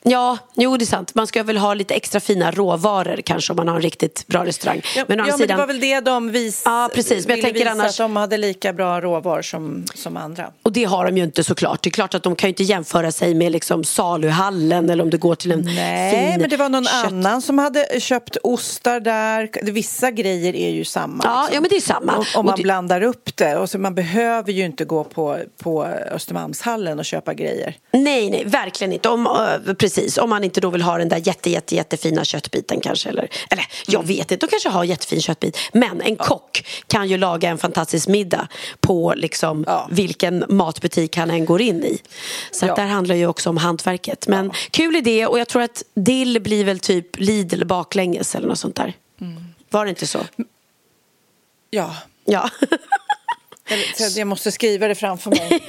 [0.06, 1.14] Ja, jo det är sant.
[1.14, 4.44] Man ska väl ha lite extra fina råvaror kanske om man har en riktigt bra
[4.44, 4.82] restaurang.
[4.96, 5.38] Ja, men, ja, sidan...
[5.38, 6.62] men det var väl det de vis...
[6.64, 7.26] ja, precis.
[7.26, 7.86] Men jag tänker visa annars...
[7.86, 10.50] att de hade lika bra råvaror som, som andra.
[10.62, 11.82] Och det har de ju inte såklart.
[11.82, 15.10] Det är klart att de kan ju inte jämföra sig med liksom saluhallen eller om
[15.10, 17.04] du går till en Nej, fin men det var någon kött...
[17.06, 19.50] annan som hade köpt ostar där.
[19.62, 21.24] Vissa grejer är ju samma.
[21.24, 21.54] Ja, liksom.
[21.54, 22.16] ja men det är samma.
[22.16, 22.62] Om, om man det...
[22.62, 23.56] blandar upp det.
[23.56, 27.74] Och så man behöver ju inte gå på, på Östermalmshallen och köpa grejer.
[27.92, 29.08] Nej, nej, verkligen inte.
[29.08, 29.28] Om,
[29.78, 33.08] precis, om man inte då vill ha den där jätte, jätte, jättefina köttbiten kanske.
[33.08, 34.06] Eller, eller jag mm.
[34.06, 35.58] vet inte, de kanske har jättefin köttbit.
[35.72, 36.24] Men en ja.
[36.24, 38.48] kock kan ju laga en fantastisk middag
[38.80, 39.88] på liksom ja.
[39.90, 41.98] vilken matbutik han än går in i.
[42.50, 42.74] Så ja.
[42.74, 44.28] där handlar ju också om hantverket.
[44.28, 48.58] Men kul idé och jag tror att dill blir väl typ Lidl baklänges eller något
[48.58, 48.92] sånt där.
[49.20, 49.44] Mm.
[49.70, 50.18] Var det inte så?
[51.70, 51.96] Ja.
[52.24, 52.50] Ja.
[54.16, 55.62] jag måste skriva det framför mig.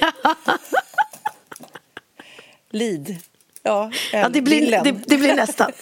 [2.70, 3.18] Lid.
[3.66, 5.72] Ja, ja det, blir, det, det, blir nästan.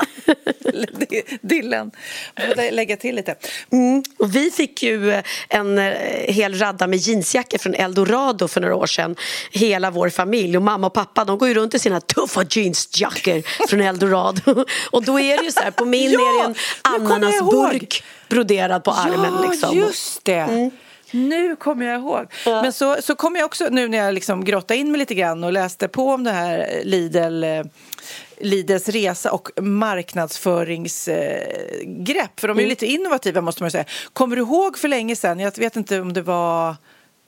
[1.41, 1.91] Dillen.
[2.35, 3.35] Jag lägga till lite.
[3.73, 4.03] Mm.
[4.19, 5.93] Och vi fick ju eh, en eh,
[6.29, 9.17] hel radda med jeansjackor från Eldorado för några år sedan.
[9.51, 10.57] Hela vår familj.
[10.57, 14.65] Och mamma och pappa de går ju runt i sina tuffa jeansjackor från Eldorado.
[14.91, 18.85] och då är det ju så här, på min ja, är det en ananasburk broderad
[18.85, 19.35] på armen.
[19.43, 19.77] Ja, liksom.
[19.77, 20.33] just det.
[20.33, 20.71] Mm.
[21.15, 22.27] Nu kommer jag ihåg.
[22.47, 22.63] Ja.
[22.63, 25.45] Men så, så kom jag också nu när jag liksom grottade in mig lite grann
[25.45, 27.63] och läste på om det här Lidl eh,
[28.39, 32.41] Lidls resa och marknadsföringsgrepp.
[32.41, 32.69] För de är mm.
[32.69, 33.85] lite innovativa måste man säga.
[34.13, 36.77] Kommer du ihåg för länge sedan, jag vet inte om det var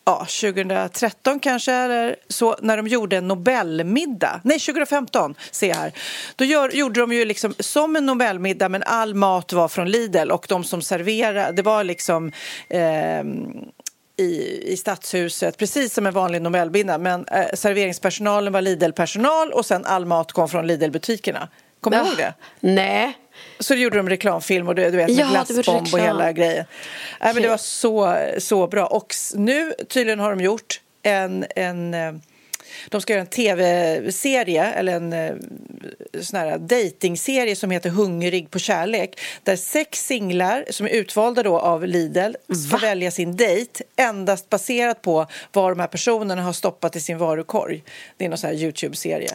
[0.06, 4.40] ja, 2013 kanske, eller så, när de gjorde en Nobelmiddag.
[4.44, 5.92] Nej, 2015 ser jag här.
[6.36, 10.30] Då gör, gjorde de ju liksom som en Nobelmiddag men all mat var från Lidl
[10.30, 12.32] och de som serverade, det var liksom
[12.68, 13.24] eh,
[14.16, 16.98] i, i Stadshuset, precis som en vanlig Nobelmiddag.
[16.98, 21.48] Men eh, serveringspersonalen var Lidl-personal och sen all mat kom från Lidl-butikerna.
[21.80, 22.34] Kommer du ihåg det?
[22.60, 23.18] Nej.
[23.60, 26.64] Så gjorde de reklamfilm och du, du vet med ja, glassbomb och hela grejen.
[27.20, 28.86] Nej, men det var så, så bra.
[28.86, 32.12] Och nu tydligen har de gjort en, en eh,
[32.88, 35.34] de ska göra en tv-serie eller en eh,
[36.20, 41.58] sån här datingserie som heter Hungrig på kärlek där sex singlar som är utvalda då
[41.58, 42.32] av Lidl
[42.68, 42.78] ska Va?
[42.82, 47.84] välja sin dejt endast baserat på vad de här personerna har stoppat i sin varukorg.
[48.16, 49.28] Det är någon sån här Youtube-serie.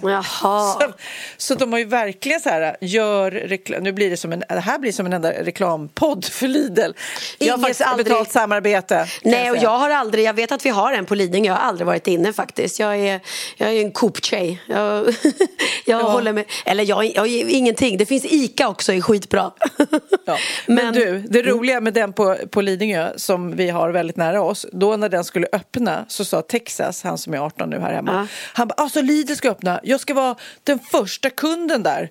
[0.73, 0.93] Så,
[1.38, 3.84] så de har ju verkligen så här, gör reklam.
[3.84, 6.91] Nu blir det som en, det här blir som en enda reklampodd för Lidl.
[7.39, 8.06] Inget aldrig...
[8.06, 9.08] betalt samarbete.
[9.23, 11.67] Nej, och jag har aldrig, jag vet att vi har en på Lidingö, jag har
[11.67, 12.80] aldrig varit inne faktiskt.
[12.80, 13.19] Jag är
[13.58, 14.62] jag är en Coop-tjej.
[14.67, 15.06] Jag,
[15.86, 16.12] jag ja.
[16.12, 16.46] håller med.
[16.65, 17.98] Eller jag, jag, ingenting.
[17.98, 19.52] Det finns Ica också, är skitbra.
[20.26, 20.38] Ja.
[20.67, 21.52] Men, Men, du, det mm.
[21.52, 24.65] roliga med den på, på Lidingö som vi har väldigt nära oss.
[24.72, 28.13] Då när den skulle öppna så sa Texas, han som är 18 nu här hemma.
[28.13, 28.28] Ja.
[28.54, 29.80] Han bara, alltså Lidl ska öppna.
[29.84, 32.10] Jag ska vara den första kunden där.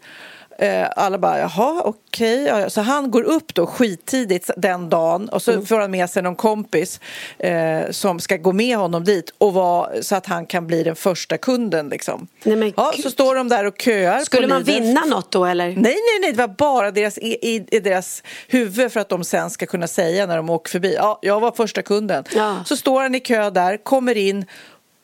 [0.61, 2.43] Eh, alla bara, jaha, okej.
[2.43, 2.71] Okay.
[2.71, 5.67] Så han går upp då skittidigt den dagen och så mm.
[5.67, 7.01] får han med sig någon kompis
[7.39, 10.97] eh, som ska gå med honom dit och var, så att han kan bli den
[10.97, 11.89] första kunden.
[11.89, 12.27] Liksom.
[12.43, 14.21] Nej, ja, så står de där och köar.
[14.21, 14.83] Skulle man Lidl.
[14.83, 15.67] vinna något då eller?
[15.67, 19.25] Nej, nej, nej, det var bara deras, i, i, i, deras huvud för att de
[19.25, 22.25] sen ska kunna säga när de åker förbi, ja, jag var första kunden.
[22.35, 22.65] Ja.
[22.67, 24.47] Så står han i kö där, kommer in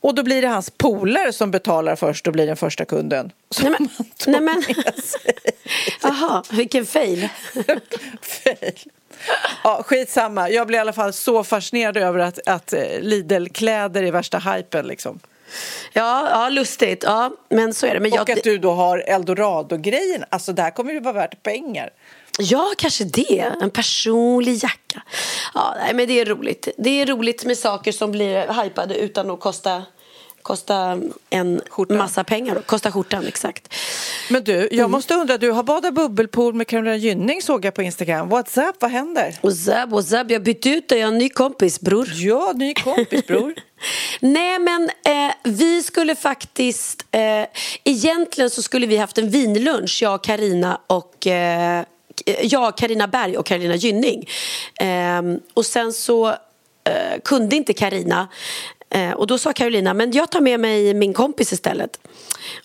[0.01, 3.33] och då blir det hans polare som betalar först och blir den första kunden.
[3.63, 3.89] Nej men,
[4.27, 4.63] nej men.
[6.03, 7.29] Jaha, vilken fail.
[8.23, 8.79] fail.
[9.65, 10.51] Ja, skitsamma.
[10.51, 14.87] Jag blir i alla fall så fascinerad över att, att eh, Lidl-kläder är värsta hypen
[14.87, 15.21] liksom.
[15.93, 17.03] Ja, ja, lustigt.
[17.03, 18.01] Ja, men så är det.
[18.01, 18.31] Men och jag...
[18.31, 20.25] att du då har eldorado-grejen.
[20.29, 21.91] Alltså det här kommer ju vara värt pengar.
[22.39, 23.53] Ja, kanske det.
[23.61, 25.03] En personlig jacka.
[25.55, 26.69] Ja, nej, men det är roligt.
[26.79, 29.83] Det är roligt med saker som blir hypade utan att kosta
[30.47, 31.97] kosta en skjortan.
[31.97, 32.63] massa pengar.
[32.67, 33.75] Kosta skjortan, exakt.
[34.31, 34.91] Men du, jag mm.
[34.91, 38.29] måste undra, du har badat bubbelpool med Carolina Gynning såg jag på Instagram.
[38.29, 39.39] What's up, vad händer?
[39.43, 40.31] What's up, what's up?
[40.31, 42.09] Jag bytte ut dig, jag har en ny kompis, bror.
[42.15, 43.55] Ja, ny kompis, bror.
[44.21, 47.07] Nej, men eh, vi skulle faktiskt...
[47.11, 47.47] Eh,
[47.85, 51.27] egentligen så skulle vi haft en vinlunch, jag, Karina och...
[51.27, 51.85] Eh,
[52.27, 54.29] Eh, jag, Karina Berg och Karolina Gynning.
[54.81, 55.23] Eh,
[55.55, 58.29] och sen så eh, kunde inte Karina
[58.91, 62.01] Eh, och då sa Carolina, men jag tar med mig min kompis istället.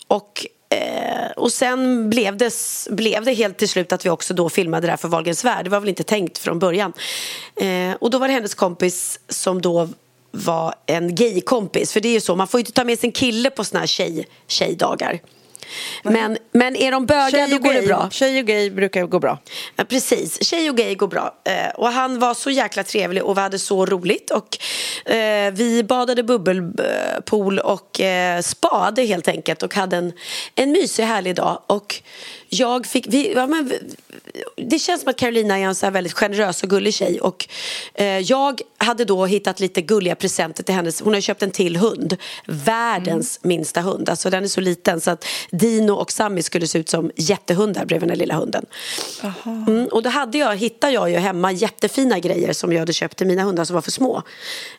[0.06, 2.54] Och eh, och sen blev det,
[2.90, 5.64] blev det helt till slut att vi också då filmade det här för Wahlgrens värld.
[5.64, 6.92] Det var väl inte tänkt från början.
[7.56, 9.88] Eh, och då var det hennes kompis som då
[10.30, 11.92] var en gaykompis.
[11.92, 13.86] För det är ju så, man får inte ta med sin kille på såna här
[13.86, 15.20] tjej, tjejdagar.
[16.02, 18.08] Men, men är de bögar då går det bra.
[18.10, 19.38] Tjej och gay brukar gå bra.
[19.76, 21.34] Ja, precis, tjej och gay går bra.
[21.44, 24.30] Eh, och han var så jäkla trevlig och vi hade så roligt.
[24.30, 24.58] Och,
[25.12, 30.12] eh, vi badade bubbelpool och eh, spade helt enkelt och hade en,
[30.54, 31.62] en mysig härlig dag.
[31.66, 32.02] Och
[32.54, 33.72] jag fick, vi, ja, men,
[34.56, 37.20] det känns som att Carolina är en så väldigt generös och gullig tjej.
[37.20, 37.48] Och,
[37.94, 41.00] eh, jag hade då hittat lite gulliga presenter till hennes.
[41.00, 42.16] Hon har köpt en till hund.
[42.46, 43.48] Världens mm.
[43.48, 44.08] minsta hund.
[44.08, 47.84] Alltså, den är så liten så att Dino och Sammy skulle se ut som jättehundar
[47.84, 48.66] bredvid den lilla hunden.
[49.46, 53.18] Mm, och då hade jag, hittade jag ju hemma jättefina grejer som jag hade köpt
[53.18, 54.22] till mina hundar som var för små.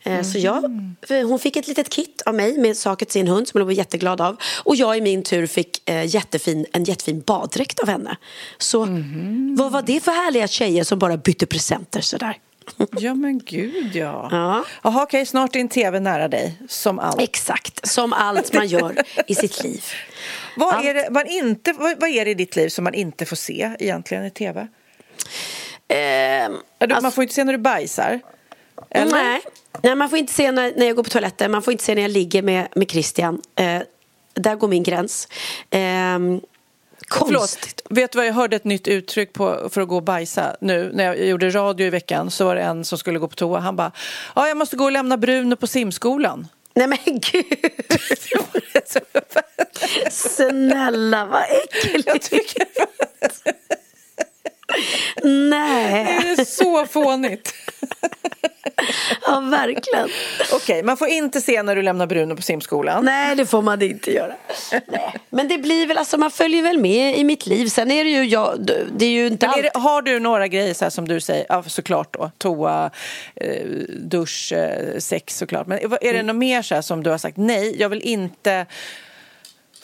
[0.03, 0.23] Eh, mm.
[0.23, 0.61] Så jag,
[1.09, 3.73] hon fick ett litet kit av mig med saker till sin hund som hon var
[3.73, 4.37] jätteglad av.
[4.63, 8.17] Och jag i min tur fick eh, jättefin, en jättefin baddräkt av henne.
[8.57, 9.55] Så mm.
[9.55, 12.37] vad var det för härliga tjejer som bara bytte presenter sådär?
[12.91, 14.27] Ja men gud ja.
[14.31, 14.65] ja.
[14.83, 17.21] Jaha okej, snart är en tv nära dig, som allt.
[17.21, 18.97] Exakt, som allt man gör
[19.27, 19.83] i sitt liv.
[20.57, 23.25] Vad är, det, man inte, vad, vad, är det i ditt liv som man inte
[23.25, 24.67] får se egentligen i tv?
[25.87, 26.45] Eh,
[26.79, 28.19] alltså, man får inte se när du bajsar?
[28.89, 29.11] Eller?
[29.11, 29.41] Nej.
[29.81, 31.95] nej, man får inte se när, när jag går på toaletten, man får inte se
[31.95, 33.41] när jag ligger med, med Christian.
[33.55, 33.81] Eh,
[34.33, 35.27] där går min gräns.
[35.69, 36.19] Eh,
[37.13, 37.81] Konstigt.
[37.89, 40.91] Vet du vad, jag hörde ett nytt uttryck på, för att gå och bajsa nu.
[40.93, 43.59] När jag gjorde radio i veckan så var det en som skulle gå på toa.
[43.59, 43.91] Han bara,
[44.35, 46.47] ja jag måste gå och lämna Bruno på simskolan.
[46.75, 47.45] Nej men gud!
[50.11, 52.33] Snälla vad äckligt!
[55.23, 56.19] Nej.
[56.21, 57.53] Det är så fånigt.
[59.25, 60.09] ja, verkligen.
[60.53, 63.05] Okej, okay, man får inte se när du lämnar Bruno på simskolan.
[63.05, 64.33] Nej, det får man inte göra.
[64.87, 65.15] Nej.
[65.29, 67.67] Men det blir väl, alltså man följer väl med i mitt liv.
[67.67, 69.63] Sen är det ju jag, det är ju inte allt.
[69.63, 72.91] Det, har du några grejer så som du säger, ja såklart då, toa,
[73.35, 75.67] eh, dusch, eh, sex såklart.
[75.67, 76.27] Men är det mm.
[76.27, 78.65] något mer så som du har sagt, nej, jag vill inte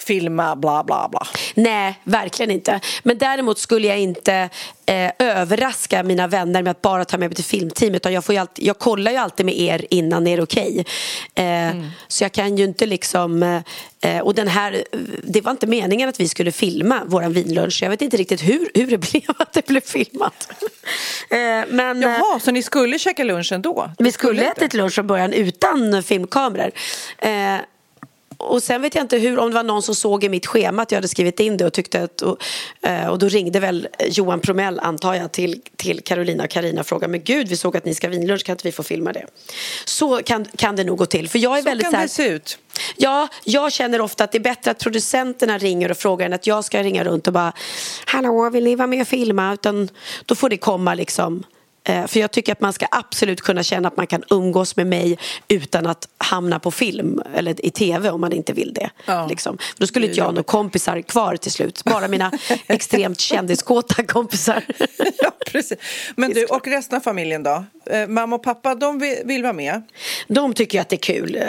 [0.10, 1.28] filma bla bla bla.
[1.56, 2.80] Nej, verkligen inte.
[3.04, 4.50] Men däremot skulle jag inte
[4.86, 7.96] eh, överraska mina vänner med att bara ta med mig till filmteam.
[7.96, 10.72] Utan jag, får alltid, jag kollar ju alltid med er innan är det okej.
[10.72, 11.46] Okay.
[11.46, 11.88] Eh, mm.
[12.08, 13.62] Så jag kan ju inte liksom...
[14.02, 14.84] Eh, och den här,
[15.24, 17.80] det var inte meningen att vi skulle filma vår vinlunch.
[17.84, 20.50] Jag vet inte riktigt hur, hur det blev att det blev filmat.
[21.30, 21.38] Eh,
[21.70, 23.92] men, Jaha, så ni skulle käka lunch ändå?
[23.98, 26.72] Vi skulle, skulle ätit lunch från början utan filmkameror.
[28.40, 30.82] Och sen vet jag inte hur, om det var någon som såg i mitt schema
[30.82, 32.38] att jag hade skrivit in det och tyckte att och,
[32.82, 36.88] eh, och då ringde väl Johan Promell antar jag till, till Carolina och Karina och
[36.88, 39.26] frågade men gud vi såg att ni ska vinlunch kan inte vi få filma det?
[39.86, 42.04] Så kan, kan det nog gå till för jag är så väldigt kan så här,
[42.04, 42.58] det se ut.
[42.96, 46.48] Ja, jag känner ofta att det är bättre att producenterna ringer och frågar än att
[46.48, 47.54] jag ska ringa runt och bara
[48.06, 49.54] Hallå, vill ni vara med och filma?
[49.54, 49.90] Utan
[50.26, 51.44] då får det komma liksom
[52.08, 55.18] för jag tycker att man ska absolut kunna känna att man kan umgås med mig
[55.48, 58.90] utan att hamna på film eller i tv om man inte vill det.
[59.06, 59.28] Ja.
[59.28, 59.58] Liksom.
[59.78, 61.84] Då skulle inte jag ha några kompisar kvar till slut.
[61.84, 62.32] Bara mina
[62.68, 64.64] extremt kändiskåta kompisar.
[65.18, 65.78] ja, precis.
[66.16, 67.66] Men du, och resten av familjen då?
[67.86, 69.82] Eh, mamma och pappa, de vill, vill vara med?
[70.28, 71.44] De tycker att det är kul, eh,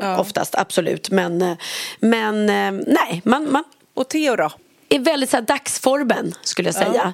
[0.00, 0.18] ja.
[0.18, 1.10] oftast, absolut.
[1.10, 1.56] Men,
[2.00, 3.64] men nej, man, man...
[3.94, 4.50] Och Theo då?
[4.88, 6.92] är väldigt så här, dagsformen, skulle jag säga.
[6.94, 7.12] Ja.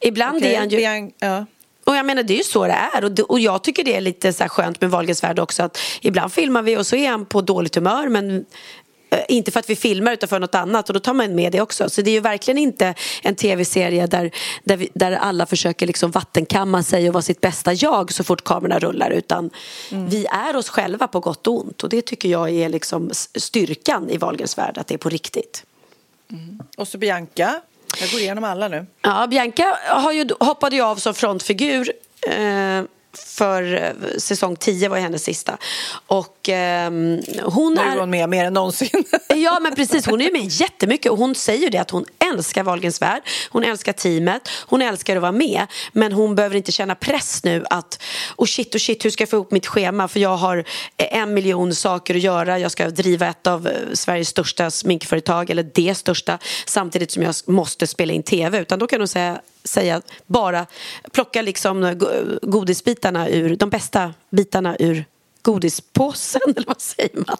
[0.00, 0.78] Ibland Okej, är han ju...
[0.78, 1.46] Bian- ja.
[1.84, 3.96] Och jag menar det är ju så det är och, det, och jag tycker det
[3.96, 7.10] är lite så skönt med Wahlgrens värld också att ibland filmar vi och så är
[7.10, 8.44] han på dåligt humör men
[9.10, 11.52] eh, inte för att vi filmar utan för något annat och då tar man med
[11.52, 11.90] det också.
[11.90, 14.30] Så det är ju verkligen inte en tv-serie där,
[14.64, 18.44] där, vi, där alla försöker liksom vattenkamma sig och vara sitt bästa jag så fort
[18.44, 19.50] kamerorna rullar utan
[20.08, 24.10] vi är oss själva på gott och ont och det tycker jag är liksom styrkan
[24.10, 25.64] i Wahlgrens värld att det är på riktigt.
[26.76, 27.60] Och så Bianca.
[28.00, 28.86] Jag går igenom alla nu.
[29.02, 31.92] Ja, Bianca har ju, hoppade ju av som frontfigur
[32.26, 35.58] eh, för eh, säsong 10 var hennes sista.
[36.06, 39.04] Och ehm, hon Nu är hon med mer än någonsin.
[39.34, 41.12] Ja men precis, hon är med jättemycket.
[41.12, 45.16] Och hon säger ju det att hon älskar Wahlgrens värld, hon älskar teamet, hon älskar
[45.16, 45.66] att vara med.
[45.92, 48.02] Men hon behöver inte känna press nu att
[48.36, 50.08] oh shit, oh shit, hur ska jag få ihop mitt schema?
[50.08, 50.56] För jag har
[50.96, 55.50] eh, en miljon saker att göra, jag ska driva ett av eh, Sveriges största sminkföretag
[55.50, 58.58] eller det största samtidigt som jag måste spela in tv.
[58.58, 60.66] Utan då kan hon säga säga bara
[61.12, 65.04] plocka liksom eh, go- godisbitarna ur de bästa bitarna ur
[65.42, 67.36] godispåsen eller vad säger man?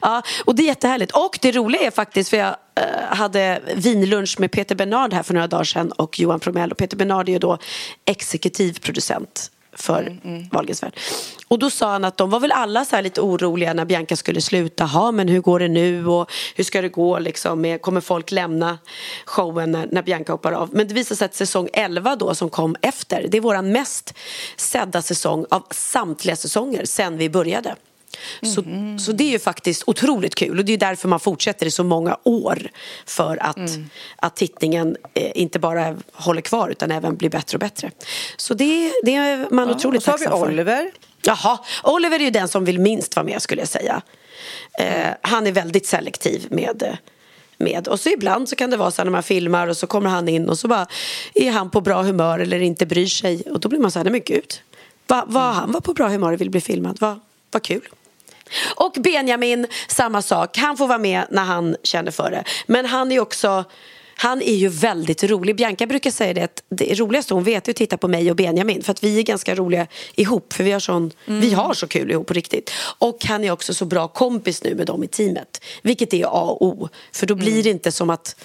[0.00, 1.12] Ja, och det är jättehärligt.
[1.12, 5.34] Och det roliga är faktiskt, för jag eh, hade vinlunch med Peter Bernard här för
[5.34, 6.70] några dagar sedan och Johan Promell.
[6.72, 7.58] Och Peter Bernard är ju då
[8.04, 10.16] exekutiv producent för
[10.52, 10.92] Wahlgrens värld.
[11.48, 14.40] Och då sa han att de var väl alla så lite oroliga när Bianca skulle
[14.40, 14.84] sluta.
[14.84, 17.60] Ha, men hur går det nu och hur ska det gå liksom?
[17.60, 18.78] Med, kommer folk lämna
[19.24, 20.68] showen när, när Bianca hoppar av?
[20.72, 24.14] Men det visade sig att säsong 11 då som kom efter, det är våran mest
[24.56, 27.74] sedda säsong av samtliga säsonger sen vi började.
[28.42, 28.62] Så,
[29.04, 31.84] så det är ju faktiskt otroligt kul och det är därför man fortsätter i så
[31.84, 32.70] många år
[33.06, 33.70] för att,
[34.16, 37.90] att tittningen eh, inte bara håller kvar utan även blir bättre och bättre.
[38.36, 40.52] Så det, det är man otroligt och så har vi tacksam för.
[40.52, 40.90] Oliver.
[41.22, 44.02] Jaha, Oliver är ju den som vill minst vara med skulle jag säga.
[44.80, 46.98] Eh, han är väldigt selektiv med
[47.58, 47.88] med.
[47.88, 50.10] Och så ibland så kan det vara så här när man filmar och så kommer
[50.10, 50.86] han in och så bara
[51.34, 54.04] är han på bra humör eller inte bryr sig och då blir man så här,
[54.04, 54.54] nej men gud.
[55.06, 57.20] Vad va, han var på bra humör och vill bli filmad, vad
[57.52, 57.88] va kul.
[58.74, 60.56] Och Benjamin, samma sak.
[60.56, 62.44] Han får vara med när han känner för det.
[62.66, 63.64] Men han är också
[64.20, 65.56] han är ju väldigt rolig.
[65.56, 68.36] Bianca brukar säga det att det roligaste hon vet är att titta på mig och
[68.36, 68.82] Benjamin.
[68.82, 70.52] För att vi är ganska roliga ihop.
[70.52, 72.70] För vi har, sån, vi har så kul ihop på riktigt.
[72.98, 75.64] Och han är också så bra kompis nu med dem i teamet.
[75.82, 76.88] Vilket är A och O.
[77.12, 78.36] För då blir det inte som att...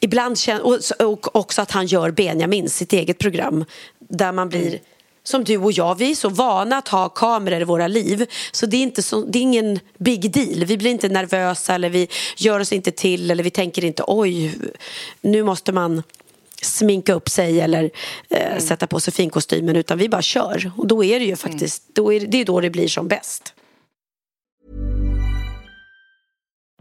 [0.00, 3.64] Ibland känner, och, och också att han gör Benjamin, sitt eget program.
[3.98, 4.78] Där man blir
[5.24, 8.66] som du och jag, vi är så vana att ha kameror i våra liv så
[8.66, 10.64] det är, inte så, det är ingen big deal.
[10.64, 14.54] Vi blir inte nervösa eller vi gör oss inte till eller vi tänker inte oj,
[15.20, 16.02] nu måste man
[16.62, 17.90] sminka upp sig eller
[18.30, 20.72] eh, sätta på sig finkostymen utan vi bara kör.
[20.76, 23.08] Och då är det ju faktiskt, då är, det- det är då det blir som
[23.08, 23.53] bäst.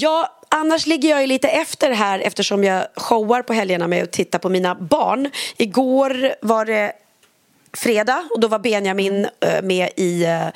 [0.00, 4.12] Ja, annars ligger jag ju lite efter här eftersom jag showar på helgerna med att
[4.12, 5.30] titta på mina barn.
[5.56, 6.92] Igår var det
[7.72, 10.48] fredag och då var Benjamin eh, med i eh,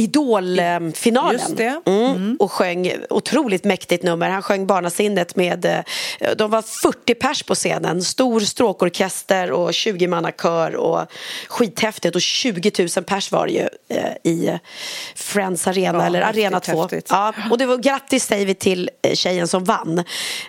[0.00, 1.58] Idol-finalen.
[1.58, 2.04] Mm.
[2.04, 2.36] Mm.
[2.40, 4.28] Och sjöng otroligt mäktigt nummer.
[4.28, 8.02] Han sjöng Barnasinnet med, uh, de var 40 pers på scenen.
[8.02, 11.06] Stor stråkorkester och 20 mannakör och
[11.48, 12.14] skithäftigt.
[12.14, 13.68] Och 20 000 pers var det ju
[14.32, 14.58] i
[15.14, 16.88] Friends Arena, ja, eller Arena 2.
[17.08, 20.04] Ja, och det var grattis säger vi till tjejen som vann.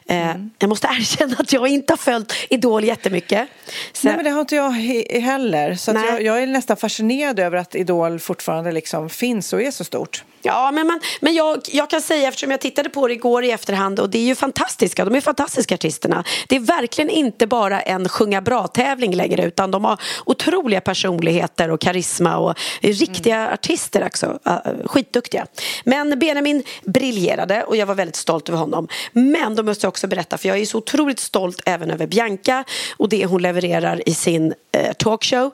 [0.07, 0.51] Mm.
[0.59, 3.47] Jag måste erkänna att jag inte har följt Idol jättemycket.
[3.93, 4.07] Så...
[4.07, 5.75] Nej, men det har inte jag he heller.
[5.75, 9.83] Så jag, jag, är nästan fascinerad över att Idol fortfarande liksom finns och är så
[9.83, 10.23] stort.
[10.43, 13.51] Ja, men, man, men jag, jag kan säga eftersom jag tittade på det igår i
[13.51, 16.23] efterhand och det är ju fantastiska, de är fantastiska artisterna.
[16.47, 21.81] Det är verkligen inte bara en sjunga bra-tävling längre utan de har otroliga personligheter och
[21.81, 23.53] karisma och är riktiga mm.
[23.53, 24.39] artister också.
[24.85, 25.45] Skitduktiga.
[25.83, 28.87] Men Benjamin briljerade och jag var väldigt stolt över honom.
[29.11, 32.63] Men då måste jag också berätta, för jag är så otroligt stolt även över Bianca
[32.97, 35.51] och det hon levererar i sin uh, talkshow.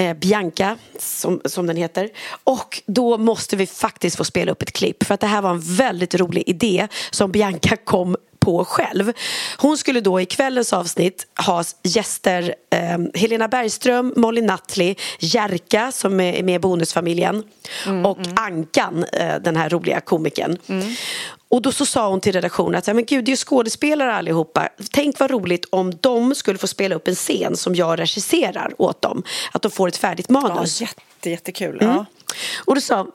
[0.00, 2.10] Uh, Bianca, som, som den heter.
[2.44, 5.50] Och då måste vi faktiskt få spela upp ett klipp för att det här var
[5.50, 9.12] en väldigt rolig idé som Bianca kom på själv.
[9.58, 16.20] Hon skulle då i kvällens avsnitt ha gäster eh, Helena Bergström, Molly Nutley, Jerka som
[16.20, 17.42] är med i Bonusfamiljen
[17.86, 18.32] mm, och mm.
[18.36, 20.58] Ankan, eh, den här roliga komikern.
[20.66, 20.94] Mm.
[21.48, 24.68] Och då så sa hon till redaktionen att men gud, det är skådespelare allihopa.
[24.92, 29.02] Tänk vad roligt om de skulle få spela upp en scen som jag regisserar åt
[29.02, 29.22] dem.
[29.52, 30.80] Att de får ett färdigt manus.
[30.80, 31.78] Ja, jätte, jättekul.
[31.80, 31.94] Mm.
[31.94, 32.06] Ja.
[32.64, 33.06] Och då sa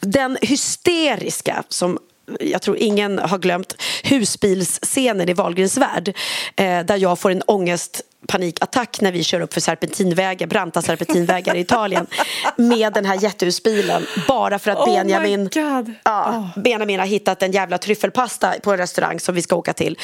[0.00, 1.98] den hysteriska som
[2.40, 6.16] jag tror ingen har glömt husbilsscenen i Wahlgrens värld
[6.56, 11.54] eh, där jag får en ångest panikattack när vi kör upp för serpentinvägar, branta serpentinvägar
[11.54, 12.06] i Italien
[12.56, 15.50] med den här jättehusbilen bara för att oh Benjamin,
[16.04, 16.50] ja.
[16.56, 19.98] Benjamin har hittat en jävla tryffelpasta på en restaurang som vi ska åka till.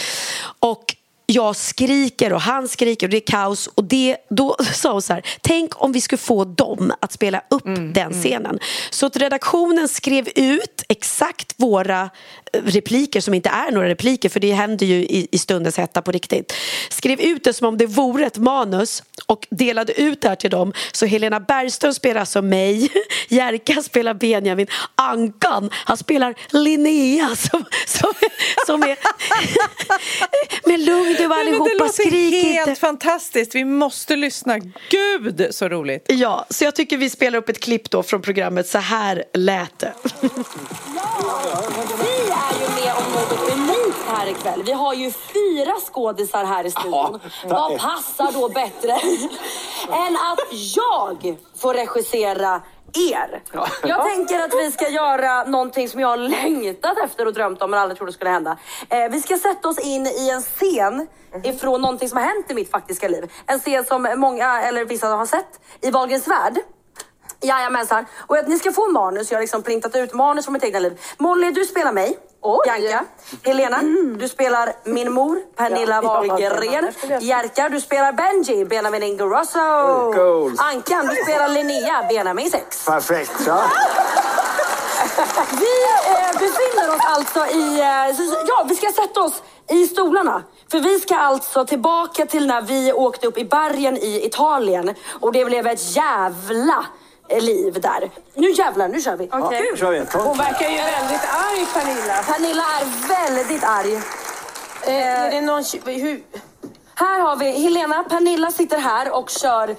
[0.59, 0.97] Och
[1.27, 5.12] jag skriker och han skriker och det är kaos och det, då sa hon så
[5.12, 8.22] här, tänk om vi skulle få dem att spela upp mm, den mm.
[8.22, 8.47] scenen.
[8.47, 8.59] Mm.
[8.91, 12.11] Så att redaktionen skrev ut exakt våra
[12.53, 16.03] eh, repliker som inte är några repliker för det händer ju i, i stundens hetta
[16.03, 16.55] på riktigt.
[16.89, 20.51] Skrev ut det som om det vore ett manus och delade ut det här till
[20.51, 20.72] dem.
[20.93, 22.89] Så Helena Bergström spelar alltså mig,
[23.29, 28.12] Jerka spelar Benjamin, Ankan, han spelar Linnea som, som,
[28.66, 28.97] som är
[30.68, 32.81] med lugn Nej, men allihopa, Det låter skrik helt inte.
[32.81, 33.55] fantastiskt.
[33.55, 34.59] Vi måste lyssna.
[34.91, 36.07] Gud, så roligt.
[36.09, 39.79] Ja, så jag tycker vi spelar upp ett klipp då från programmet Så här lät
[39.79, 39.93] det.
[40.21, 40.29] Vi
[42.31, 44.62] är ju med om något unikt här ikväll.
[44.67, 47.21] Vi har ju fyra skådisar här i studion.
[47.47, 48.91] Vad passar då bättre
[49.93, 50.41] än att
[50.77, 52.61] jag får regissera
[52.95, 53.43] er?
[53.83, 57.71] Jag tänker att vi ska göra någonting som jag har längtat efter och drömt om
[57.71, 58.59] men aldrig trodde skulle hända.
[58.89, 61.07] Eh, vi ska sätta oss in i en scen
[61.43, 63.33] ifrån någonting som har hänt i mitt faktiska liv.
[63.47, 66.59] En scen som många, eller vissa har sett i Wahlgrens värld.
[67.41, 68.07] Jajamensan.
[68.27, 69.31] Och att ni ska få manus.
[69.31, 71.01] Jag har liksom printat ut manus från mitt egna liv.
[71.19, 72.19] Molly, du spelar mig.
[72.45, 73.05] Bianca.
[73.43, 73.83] Helena,
[74.19, 76.93] du spelar min mor, Pernilla Wahlgren.
[77.21, 80.13] Jerka, du spelar Benji, Benjamin Ingrosso.
[80.13, 80.61] Goals.
[80.61, 82.85] Ankan, du spelar Linnea, Benjamin Sex.
[82.85, 83.33] Perfekt.
[83.47, 83.63] Ja.
[85.51, 85.75] Vi
[86.13, 87.81] eh, befinner oss alltså i...
[87.81, 90.43] Eh, ja, vi ska sätta oss i stolarna.
[90.71, 94.95] För vi ska alltså tillbaka till när vi åkte upp i bergen i Italien.
[95.21, 96.87] Och det blev ett jävla
[97.41, 98.11] liv där.
[98.35, 99.28] Nu jävlar, nu kör vi.
[99.32, 99.78] Ja, Kul.
[99.78, 99.99] kör vi.
[99.99, 102.22] Hon verkar ju väldigt arg, Pernilla.
[102.22, 104.01] Pernilla är väldigt arg.
[104.87, 105.64] Är det någon...
[105.85, 106.22] Hur?
[106.95, 108.05] Här har vi Helena.
[108.05, 109.76] Pernilla sitter här och kör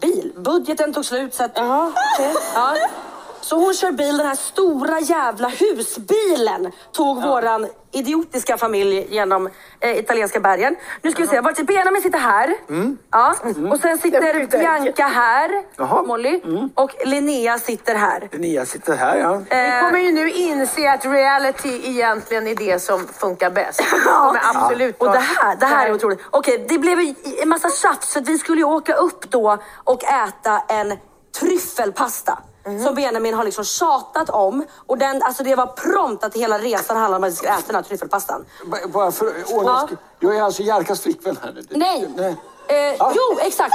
[0.00, 0.32] bil.
[0.36, 1.52] Budgeten tog slut så att...
[1.54, 2.34] Jaha, okej.
[2.54, 2.76] Ja.
[3.48, 9.48] Så hon kör bil, den här stora jävla husbilen tog våran idiotiska familj genom
[9.80, 10.76] eh, italienska bergen.
[11.02, 12.54] Nu ska vi se, vart Benjamin sitter här.
[13.10, 13.34] Ja.
[13.72, 16.02] Och sen sitter Bianca här, Jaha.
[16.02, 16.40] Molly.
[16.74, 18.28] Och Linnea sitter här.
[18.32, 19.36] Linnea sitter här, ja.
[19.50, 23.80] Vi kommer ju nu inse att reality egentligen är det som funkar bäst.
[24.04, 26.20] Kommer absolut Och vara- det här, det här är otroligt.
[26.30, 26.98] Okej, det blev
[27.42, 30.98] en massa tjafs så vi skulle ju åka upp då och äta en
[31.40, 32.38] tryffelpasta.
[32.84, 34.64] Som Benjamin har liksom tjatat om.
[34.86, 37.62] Och den, alltså det var prompt att hela resan handlade om att vi skulle äta
[37.66, 38.44] den här tryffelpastan.
[38.88, 39.82] Bara för ordningens Ja.
[39.86, 39.98] skull.
[40.20, 41.62] Jag är alltså Jerkas flickvän här.
[41.70, 42.08] Nej!
[42.16, 42.36] Nej.
[42.68, 43.74] Eh, Jo, exakt.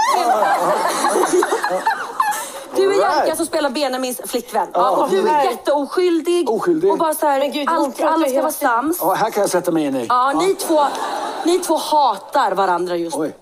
[2.75, 2.97] Du är.
[2.99, 4.67] Jerka som spelar Benjamins flickvän.
[4.73, 6.49] Ja, och du är jätteoskyldig.
[6.49, 6.91] Oskyldig.
[6.91, 8.97] Och bara så här, gud, allt, alla ska vara sams.
[9.01, 10.05] Ja, här kan jag sätta mig in i.
[10.09, 10.85] Ja, ni två,
[11.45, 13.33] ni två hatar varandra just nu.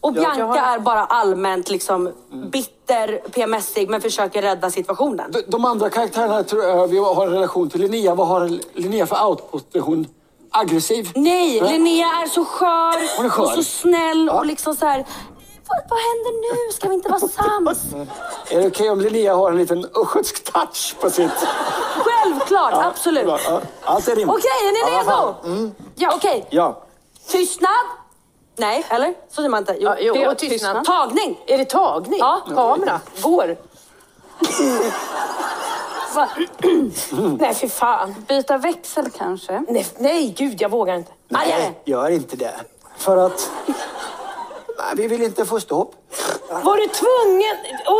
[0.00, 5.32] Och Bianca är bara allmänt liksom bitter, PMSig men försöker rädda situationen.
[5.32, 8.14] De, de andra karaktärerna tror jag vi har en relation till Linnea.
[8.14, 9.76] Vad har Linnea för output?
[9.76, 10.06] Är hon
[10.50, 11.10] aggressiv?
[11.14, 13.42] Nej, Linnea är så skör, Hon är skör.
[13.42, 14.38] och så snäll Ja.
[14.38, 15.06] och liksom så här.
[15.68, 16.72] Vad, vad händer nu?
[16.72, 17.78] Ska vi inte vara sams?
[18.50, 21.46] Är det okej om Linnea har en liten östgötsk touch på sitt...
[21.96, 23.24] Självklart, absolut.
[23.24, 23.60] Bra, ja.
[23.84, 24.36] Allt är rimligt.
[24.36, 25.10] Okej, är ni Ja, redo?
[25.10, 25.74] fan.
[25.94, 26.12] Ja.
[26.16, 26.82] Okej, Ja.
[27.28, 27.70] tystnad.
[28.58, 29.14] Nej, eller?
[29.28, 29.76] Så säger man inte.
[29.80, 30.84] Jo, Ja, jo, det är och tystnad.
[30.84, 31.40] Tagning.
[31.46, 32.18] Är det tagning?
[32.18, 32.40] Ja.
[32.54, 33.00] Kamera.
[33.22, 33.56] Går.
[37.38, 38.14] Nej, för fan.
[38.28, 39.64] Byta växel kanske?
[39.68, 41.12] Nej, nej, gud, jag vågar inte.
[41.28, 41.80] Nej.
[41.84, 42.54] Gör inte det.
[42.96, 43.50] För att...
[44.78, 45.94] Nej, vi vill inte få stopp.
[46.50, 47.56] Var du tvungen?
[47.86, 47.92] Och,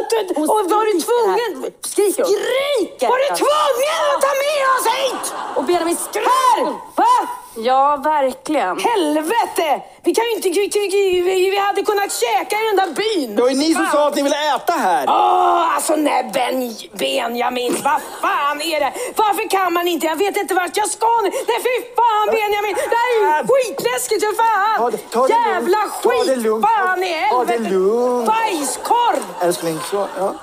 [0.42, 1.72] och, och var du tvungen?
[1.80, 2.32] Skriker hon.
[2.32, 3.08] Skriker!
[3.08, 5.34] Var du tvungen att ta med oss hit?
[5.56, 6.64] Och Benjamin Här!
[6.96, 7.28] Va?
[7.64, 8.78] Ja, verkligen.
[8.78, 9.82] Helvete!
[10.02, 10.48] Vi kan ju inte...
[10.48, 13.36] Vi, vi, vi, vi hade kunnat käka i den där byn.
[13.36, 15.04] Det var ju ni som sa att ni ville äta här.
[15.08, 18.92] Åh, alltså nej ben, Benjamin, vad fan är det?
[19.16, 20.06] Varför kan man inte?
[20.06, 21.28] Jag vet inte vart jag ska nu.
[21.30, 24.78] Nej fy fan Benjamin, det här är ju skitläskigt för fan!
[24.78, 26.02] Ta det- ta det Jävla lugnt.
[26.02, 26.38] Ta det skit!
[26.38, 26.66] lugnt.
[26.66, 27.74] Fan i Ta det helvete!
[27.74, 28.26] lugnt.
[28.26, 29.24] Bajskorv!
[29.40, 30.06] Älskling, så...
[30.18, 30.34] Ja,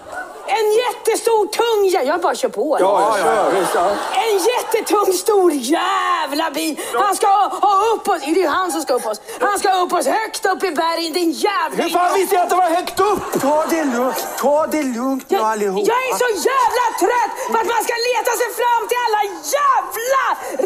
[0.47, 2.77] En jättestor tung jä- Jag bara kör på.
[2.79, 3.49] ja, ja.
[3.59, 3.85] Visst, ja.
[4.25, 6.79] En jättetung stor jävla bil.
[6.93, 8.21] Han ska ha, ha upp oss.
[8.25, 9.21] Det är ju han som ska upp oss.
[9.41, 11.13] Han ska upp oss högt upp i bergen.
[11.13, 11.83] Din jävla...
[11.83, 13.41] Hur fan visste jag att det var högt upp?
[13.41, 14.27] Ta det lugnt.
[14.39, 15.85] Ta det lugnt nu Jag, allihopa.
[15.91, 19.21] jag är så jävla trött på att man ska leta sig fram till alla
[19.57, 20.23] jävla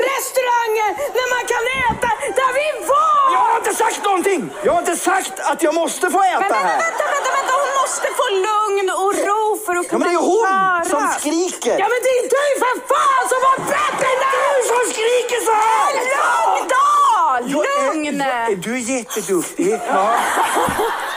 [0.08, 2.10] restauranger när man kan äta
[2.40, 3.22] där vi var!
[3.34, 4.42] Jag har inte sagt någonting!
[4.64, 6.78] Jag har inte sagt att jag måste få äta här.
[6.86, 7.54] vänta, vänta, vänta.
[7.62, 11.76] Hon måste få lugn och ro för att Ja, men det är hon som skriker.
[11.84, 14.38] Ja men det är du för fan som var bättre där!
[14.62, 15.90] Du som skriker så här!
[16.14, 17.60] Lugn då!
[17.60, 18.20] Jag är- Lugn!
[18.20, 19.80] jag- Du är jätteduktig.
[19.88, 20.16] Ja.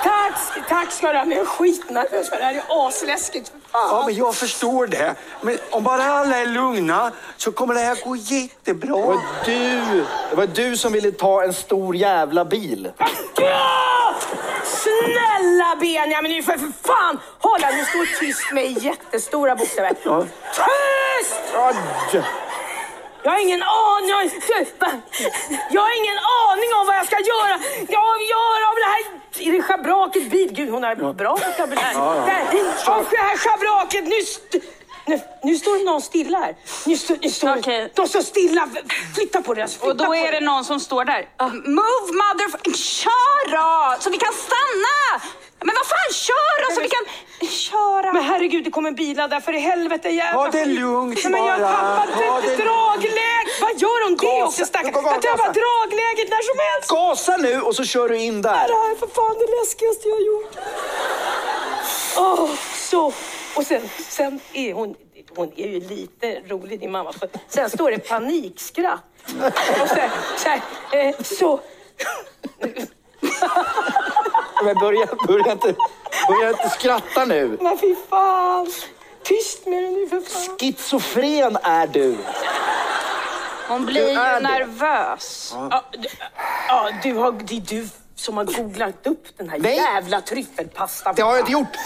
[0.04, 1.24] Tack, tack ska du ha.
[1.24, 3.52] Men jag är skitnervös för det här är asläskigt.
[3.72, 5.14] ja, men jag förstår det.
[5.40, 8.96] Men om bara alla är lugna så kommer det här gå jättebra.
[8.96, 12.92] Det var du, det var du som ville ta en stor jävla bil.
[13.36, 14.14] Ja!
[14.82, 16.58] Snälla Benjamin, jag för
[16.88, 17.70] fan hålla.
[17.70, 19.94] Nu står tyst med jättestora bokstäver.
[19.94, 21.54] Tyst!
[21.54, 21.76] Adj.
[23.24, 24.10] Jag har ingen aning.
[25.70, 26.18] Jag har ingen
[26.48, 27.60] aning om vad jag ska göra.
[27.88, 29.02] Jag gör av det här...
[29.48, 30.52] Är det schabraket bil?
[30.52, 31.94] Gud, hon har bra vokabulär.
[32.26, 32.92] Där.
[32.92, 34.04] Av det här schabraket.
[34.04, 34.20] Nu...
[35.06, 36.56] Nu, nu står någon stilla här.
[36.86, 37.92] Nu, står- nu står, Okej.
[37.94, 38.68] De står stilla.
[39.14, 39.78] Flytta på deras.
[39.78, 41.28] Och då är det någon som står där.
[41.52, 42.74] Move mother...
[42.76, 44.00] Kör då!
[44.02, 45.22] Så vi kan stanna!
[45.64, 47.04] Men vad fan, kör då så vi kan
[47.48, 48.12] köra.
[48.12, 51.44] Men herregud, det kommer bilar där för i helvete jävla Ta det lugnt Nej, men
[51.46, 51.72] jag bara.
[51.72, 53.50] tappade Ta det- dragläge.
[53.60, 56.88] Vad gör hon det också gå, Jag tappar dragläget när som helst.
[56.90, 58.54] Gasa nu och så kör du in Det där.
[58.56, 60.56] här är för fan det läskigaste jag har gjort.
[62.16, 62.50] Åh,
[62.90, 63.12] så.
[63.56, 64.94] Och sen, sen är hon,
[65.36, 67.12] hon är ju lite rolig din mamma.
[67.12, 69.04] För sen står det panikskratt.
[69.82, 70.60] Och sen, så, här,
[70.92, 71.60] eh, så.
[74.64, 75.74] Men börja, börja, inte,
[76.28, 77.58] börja inte skratta nu.
[77.60, 78.66] Men fy fan.
[79.24, 80.56] Tyst med dig nu för fan.
[80.60, 82.16] Schizofren är du.
[83.68, 84.48] Hon blir ju är det.
[84.48, 85.52] nervös.
[85.70, 86.08] Ja, du,
[86.68, 89.76] ja, du har, det är du som har googlat upp den här Nej.
[89.76, 91.14] jävla tryffelpastan.
[91.14, 91.76] Det har jag inte gjort.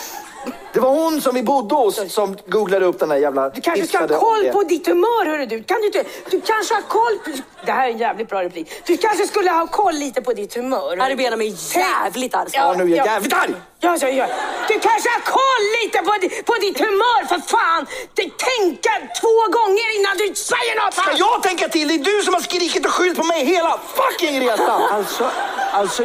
[0.72, 3.48] Det var hon som vi bodde hos som googlade upp den där jävla...
[3.48, 5.62] Du kanske ska ha koll på ditt humör, hörru du.
[5.62, 7.30] Kan du, inte, du kanske har koll på...
[7.66, 8.82] Det här är en jävligt bra replik.
[8.86, 10.96] Du kanske skulle ha koll lite på ditt humör.
[10.96, 12.48] Är Benjamin jävligt arg.
[12.52, 13.54] Ja, nu är jag jävligt arg.
[13.80, 14.26] Ja, ja, ja.
[14.68, 16.12] Du kanske har koll lite på,
[16.52, 17.86] på ditt humör, för fan!
[18.14, 20.94] Det, tänka två gånger innan du säger något!
[20.94, 21.88] Ska jag tänka till?
[21.88, 24.82] Det är du som har skrikit och skyllt på mig hela fucking resan.
[24.82, 25.30] Alltså,
[25.72, 26.04] alltså,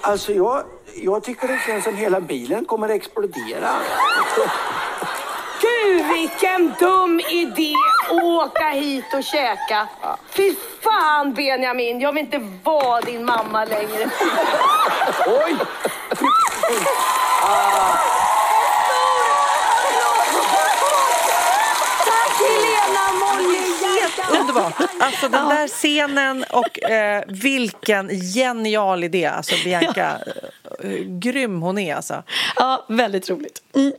[0.00, 0.64] alltså jag,
[1.02, 3.70] jag tycker det känns som hela bilen kommer att explodera.
[5.60, 7.74] Gud, vilken dum idé
[8.10, 9.88] att åka hit och käka.
[10.30, 12.00] Fy fan, Benjamin.
[12.00, 14.10] Jag vill inte vara din mamma längre.
[15.26, 15.56] Oj!
[22.06, 23.58] Tack, Helena Molly.
[24.48, 24.74] Underbart!
[25.00, 29.26] Alltså den där scenen och eh, vilken genial idé.
[29.26, 30.18] Alltså Bianca,
[30.80, 32.22] eh, grym hon är alltså.
[32.56, 33.62] Ja, väldigt roligt.
[33.74, 33.92] Mm.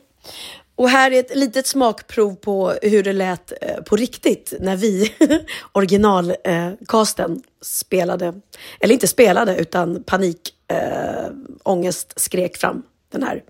[0.74, 5.14] Och här är ett litet smakprov på hur det lät eh, på riktigt när vi,
[5.72, 8.34] originalcasten, spelade,
[8.80, 11.30] eller inte spelade, utan panik, eh,
[11.62, 12.82] ångest skrek fram
[13.12, 13.42] den här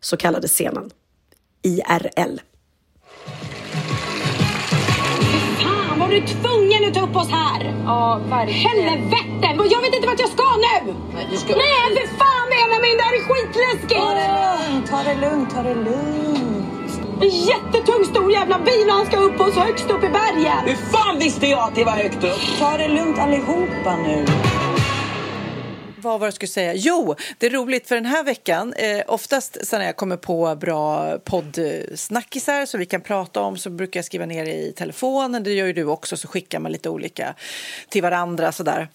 [0.00, 0.90] så kallade scenen.
[1.62, 2.38] IRL.
[6.04, 7.74] Var du tvungen att ta upp oss här?
[7.86, 8.60] Ja, verkligen.
[8.60, 9.68] Helvete!
[9.70, 10.94] Jag vet inte vart jag ska nu!
[11.14, 12.96] Nej, du ska- Nej, för fan Benjamin!
[12.98, 14.00] Det här är skitläskigt!
[14.00, 17.00] Ta det lugnt, ta det lugnt, ta det lugnt.
[17.20, 20.58] En jättetung stor jävla bil och han ska upp oss högst upp i bergen.
[20.66, 22.40] Hur fan visste jag att det var högt upp?
[22.58, 24.26] Ta det lugnt allihopa nu.
[26.04, 26.74] Vad var det jag skulle säga?
[26.74, 31.18] Jo, det är roligt för den här veckan, eh, oftast när jag kommer på bra
[31.18, 35.42] poddsnackisar som vi kan prata om så brukar jag skriva ner det i telefonen.
[35.42, 37.34] Det gör ju du också, så skickar man lite olika
[37.88, 38.88] till varandra sådär.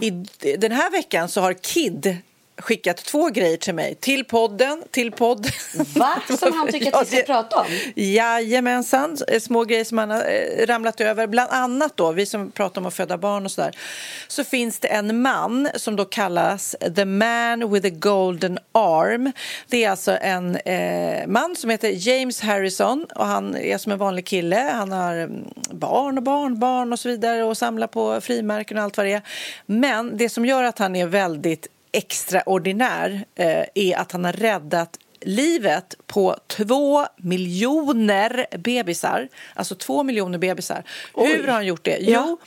[0.00, 0.10] I,
[0.56, 2.16] den här veckan så har Kid
[2.58, 3.94] skickat två grejer till mig.
[3.94, 5.46] Till podden, till podd.
[5.94, 6.22] Va?
[6.38, 7.66] Som han tycker att vi ska prata om?
[7.94, 11.26] Jajamensan, eh, små grejer som han har eh, ramlat över.
[11.26, 13.76] Bland annat då, vi som pratar om att föda barn och sådär,
[14.28, 19.32] så finns det en man som då kallas The Man with a Golden Arm.
[19.68, 23.98] Det är alltså en eh, man som heter James Harrison och han är som en
[23.98, 24.70] vanlig kille.
[24.74, 28.96] Han har mm, barn och barnbarn och så vidare och samlar på frimärken och allt
[28.96, 29.22] vad det är.
[29.66, 34.98] Men det som gör att han är väldigt extraordinär eh, är att han har räddat
[35.20, 39.28] livet på två miljoner bebisar.
[39.54, 40.84] Alltså två miljoner bebisar.
[41.14, 41.98] Hur har han gjort det?
[42.00, 42.38] Jo,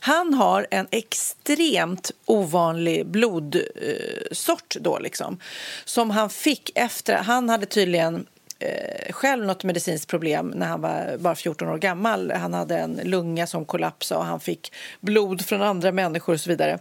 [0.00, 5.38] han har en extremt ovanlig blodsort då liksom.
[5.84, 8.26] Som han fick efter, han hade tydligen
[8.58, 12.30] eh, själv något medicinskt problem när han var bara 14 år gammal.
[12.30, 16.50] Han hade en lunga som kollapsade och han fick blod från andra människor och så
[16.50, 16.78] vidare.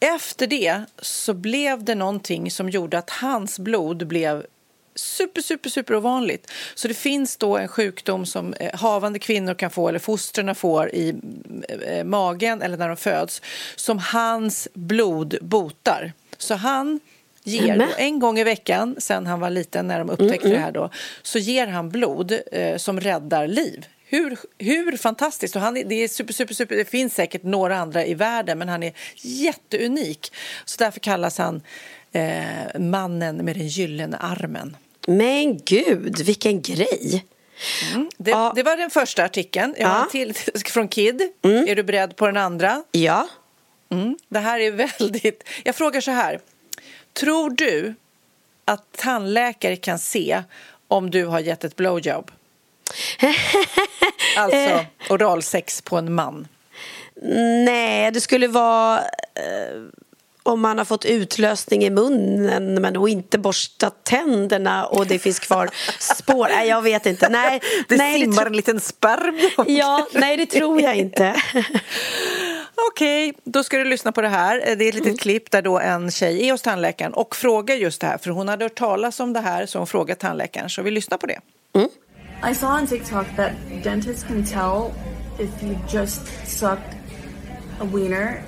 [0.00, 4.46] Efter det så blev det någonting som gjorde att hans blod blev
[4.94, 6.52] super, super, super ovanligt.
[6.74, 10.94] Så det finns då en sjukdom som eh, havande kvinnor kan få eller fostren får
[10.94, 11.14] i
[11.68, 13.42] eh, magen eller när de föds
[13.76, 16.12] som hans blod botar.
[16.38, 17.00] Så han
[17.46, 20.72] ger då, en gång i veckan sen han var liten när de upptäckte det här
[20.72, 20.90] då
[21.22, 23.86] så ger han blod eh, som räddar liv.
[24.08, 25.56] Hur, hur fantastiskt!
[25.56, 28.58] Och han är, det, är super, super, super, det finns säkert några andra i världen
[28.58, 30.32] men han är jätteunik.
[30.64, 31.62] Så därför kallas han
[32.12, 34.76] eh, mannen med den gyllene armen.
[35.06, 37.24] Men gud, vilken grej!
[38.16, 39.74] Det, det var den första artikeln.
[39.78, 40.34] Jag har en till
[40.66, 41.22] från Kid.
[41.42, 42.82] Är du beredd på den andra?
[42.92, 43.28] Ja.
[43.90, 44.16] Mm.
[44.28, 45.48] Det här är väldigt...
[45.64, 46.40] Jag frågar så här.
[47.20, 47.94] Tror du
[48.64, 50.42] att tandläkare kan se
[50.88, 52.30] om du har gett ett blowjob?
[54.36, 56.48] alltså oralsex på en man.
[57.64, 58.98] Nej, det skulle vara...
[59.34, 59.82] Eh,
[60.42, 65.38] om man har fått utlösning i munnen men nog inte borstat tänderna och det finns
[65.38, 66.48] kvar spår.
[66.48, 67.28] Nej, jag vet inte.
[67.28, 69.66] Nej, det nej, simmar tro- en liten sperm.
[69.66, 71.34] Ja, nej det tror jag inte.
[72.90, 74.76] Okej, då ska du lyssna på det här.
[74.76, 78.00] Det är ett litet klipp där då en tjej är hos tandläkaren och frågar just
[78.00, 78.18] det här.
[78.18, 80.70] För hon hade hört talas om det här så hon frågar tandläkaren.
[80.70, 81.40] Så vi lyssnar på det.
[82.50, 83.52] I saw on TikTok that
[83.82, 84.92] dentists can tell
[85.38, 86.96] if you just sucked
[87.80, 88.42] a wiener.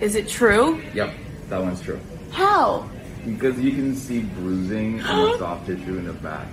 [0.00, 0.80] Is it true?
[0.94, 1.10] Yep,
[1.48, 1.98] that one's true.
[2.30, 2.84] How?
[3.26, 6.46] Because you can see bruising in the soft tissue in the back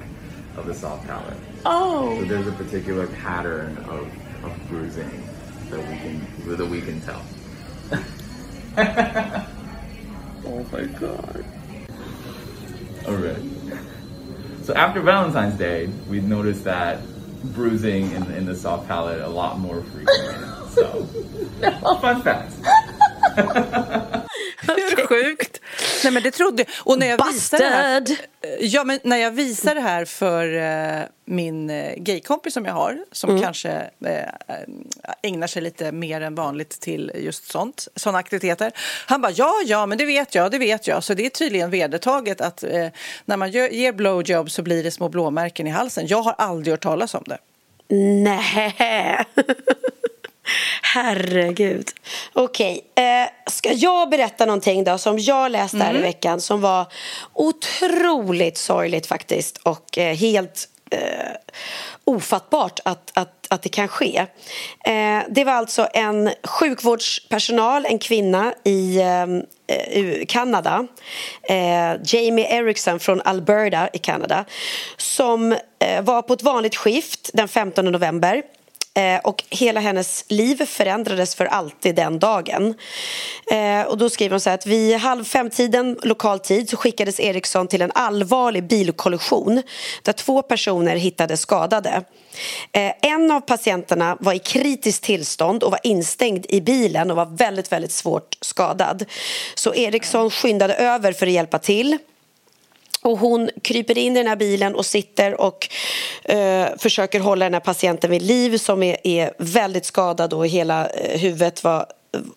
[0.58, 1.38] of the soft palate.
[1.66, 2.20] Oh.
[2.20, 4.08] So there's a particular pattern of,
[4.44, 5.24] of bruising
[5.72, 7.24] that we can that we can tell.
[10.46, 11.46] oh my god.
[13.06, 13.42] Alright.
[14.64, 17.02] So after Valentine's Day, we noticed that
[17.44, 20.36] bruising in, in the soft palate a lot more frequently.
[20.70, 21.06] So,
[22.02, 22.54] fun fact.
[24.68, 25.62] Hur sjukt?
[26.04, 26.70] Nej men det trodde jag.
[26.88, 28.04] Och när jag visade det här,
[28.60, 32.98] ja, men när jag visade det här för eh, min eh, gaykompis som jag har
[33.12, 33.42] som Mm.
[33.42, 33.72] kanske
[34.06, 34.24] eh,
[35.24, 38.72] ägnar sig lite mer än vanligt till just sånt, sådana aktiviteter.
[39.06, 41.04] Han bara ja, ja, men det vet jag, det vet jag.
[41.04, 42.88] Så det är tydligen vedertaget att eh,
[43.26, 46.08] när man gör, ger blowjob så blir det små blåmärken i halsen.
[46.08, 47.38] Jag har aldrig hört talas om det.
[48.24, 49.26] Nej.
[50.82, 51.90] Herregud.
[52.34, 56.02] Okej, eh, ska jag berätta någonting då som jag läste här i Mm.
[56.02, 56.86] veckan som var
[57.34, 61.00] otroligt sorgligt faktiskt och eh, helt eh,
[62.04, 64.26] ofattbart att, att, att det kan ske.
[64.86, 69.24] Eh, det var alltså en sjukvårdspersonal, en kvinna i eh,
[69.78, 70.88] eh, Kanada,
[72.06, 74.46] Jamie Erickson från Alberta i Kanada
[74.98, 75.56] som
[76.02, 78.44] var på ett vanligt skift den 15 november
[78.94, 82.74] Eh, och hela hennes liv förändrades för alltid den dagen.
[83.52, 87.20] Eh, och då skriver hon så här att vid halv fem-tiden lokal tid så skickades
[87.20, 89.62] Eriksson till en allvarlig bilkollision
[90.04, 92.04] där två personer hittades skadade.
[92.72, 97.38] Eh, en av patienterna var i kritiskt tillstånd och var instängd i bilen och var
[97.38, 99.06] väldigt, väldigt svårt skadad.
[99.56, 101.98] Så Eriksson skyndade över för att hjälpa till.
[103.02, 105.70] Och hon kryper in i den här bilen och sitter och
[106.24, 110.88] eh, försöker hålla den här patienten vid liv som är, är väldigt skadad och hela
[110.88, 111.86] eh, huvudet var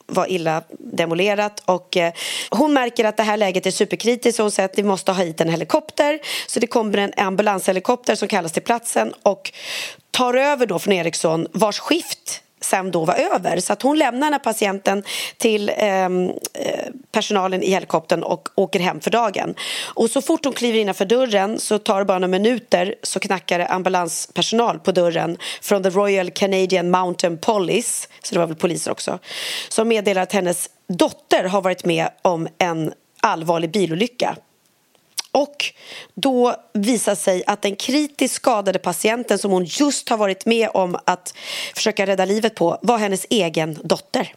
[0.06, 1.62] var illa demolerat.
[1.64, 2.12] Och eh,
[2.50, 5.22] hon märker att det här läget är superkritiskt och hon säger att vi måste ha
[5.22, 6.18] hit en helikopter.
[6.46, 9.52] Så det kommer en ambulanshelikopter som kallas till platsen och
[10.10, 13.60] tar över då från Ericsson vars skift sen då var över.
[13.60, 15.02] Så att hon lämnar den här patienten
[15.36, 19.54] till ehm, eh, personalen i helikoptern och åker hem för dagen.
[19.84, 23.58] Och så fort hon kliver innanför dörren så tar det bara några minuter så knackar
[23.58, 28.90] det ambulanspersonal på dörren från The Royal Canadian Mountain Police, så det var väl poliser
[28.90, 29.18] också,
[29.68, 34.36] som meddelar att hennes dotter har varit med om en allvarlig bilolycka.
[35.34, 35.74] Och
[36.14, 40.96] då visar sig att den kritiskt skadade patienten som hon just har varit med om
[41.04, 41.34] att
[41.74, 44.34] försöka rädda livet på var hennes egen dotter.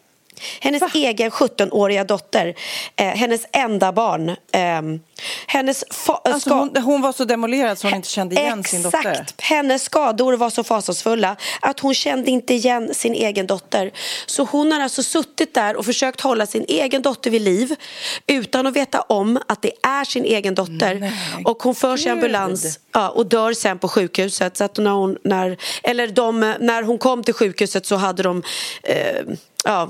[0.60, 2.56] Hennes egen 17-åriga dotter,
[2.96, 4.30] eh, hennes enda barn.
[4.30, 4.82] Eh,
[5.48, 5.84] hennes
[6.24, 9.12] Alltså, hon, hon var så demolerad så hon inte kände igen sin dotter.
[9.12, 9.42] Exakt.
[9.42, 13.92] Hennes skador var så fasansfulla att hon kände inte igen sin egen dotter.
[14.26, 17.76] Så hon har alltså suttit där och försökt hålla sin egen dotter vid liv
[18.28, 21.14] utan att veta om att det är sin egen dotter.
[21.46, 24.58] och hon förs i ambulans ja, och dör sen på sjukhuset.
[24.58, 28.44] Så att när, hon, när, eller de, när hon kom till sjukhuset så hade de
[28.84, 29.22] eh,
[29.64, 29.90] ja,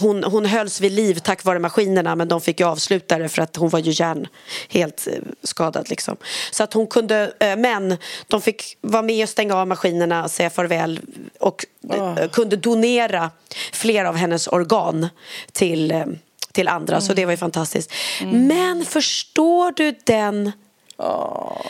[0.00, 3.42] hon, hon hölls vid liv tack vare maskinerna men de fick ju avsluta det för
[3.42, 4.28] att hon var ju hjärn
[4.68, 5.90] helt eh, skadad.
[5.90, 6.16] Liksom.
[6.50, 7.96] Så att hon kunde, eh, men
[8.28, 11.00] de fick vara med och stänga av maskinerna, säga farväl
[11.40, 13.30] och eh, kunde donera
[13.72, 15.08] flera av hennes organ
[15.52, 16.04] till,
[16.52, 17.00] till andra.
[17.00, 17.92] Så det var ju fantastiskt.
[18.32, 20.52] Men förstår du den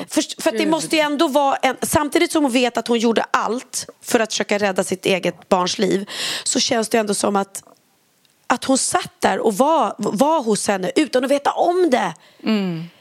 [0.09, 2.99] för, för att det måste ju ändå vara en, samtidigt som hon vet att hon
[2.99, 6.11] gjorde allt för att försöka rädda sitt eget barns liv
[6.45, 7.63] så känns det ändå som att
[8.53, 12.15] att hon satt där och var, var hos henne utan att veta om det.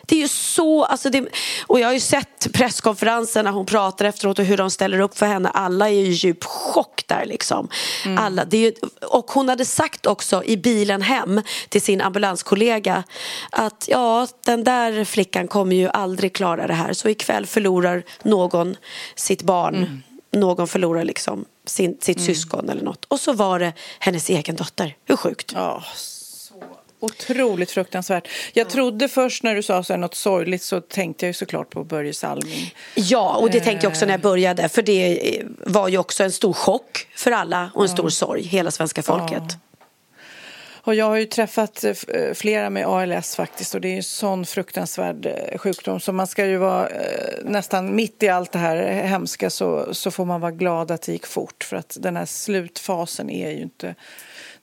[0.05, 1.27] Det är ju så, alltså det,
[1.67, 5.17] och jag har ju sett presskonferensen när hon pratar efteråt och hur de ställer upp
[5.17, 5.49] för henne.
[5.49, 7.69] Alla är ju i djup chock där liksom.
[8.17, 13.03] Alla, det är ju, och hon hade sagt också i bilen hem till sin ambulanskollega
[13.49, 16.93] att ja, den där flickan kommer ju aldrig klara det här.
[16.93, 18.75] Så ikväll förlorar någon
[19.15, 20.03] sitt barn.
[20.31, 23.05] Någon förlorar liksom sin, sitt syskon eller något.
[23.05, 24.95] Och så var det hennes egen dotter.
[25.05, 25.51] Hur sjukt?
[25.55, 26.53] Ja, så
[26.99, 28.27] otroligt fruktansvärt.
[28.53, 31.69] Jag trodde först när du sa så här något sorgligt så tänkte jag ju såklart
[31.69, 32.73] på Börje Salming.
[32.95, 34.69] Ja, och det tänkte jag också när jag började.
[34.69, 38.71] För det var ju också en stor chock för alla och en stor sorg, hela
[38.71, 39.57] svenska folket.
[40.83, 44.03] Och jag har ju träffat eh, eh, flera med ALS faktiskt och det är en
[44.03, 46.89] sån fruktansvärd eh, sjukdom så man ska ju vara
[47.43, 51.11] nästan mitt i allt det här hemska så, så får man vara glad att det
[51.11, 53.95] gick fort för att den här slutfasen är ju inte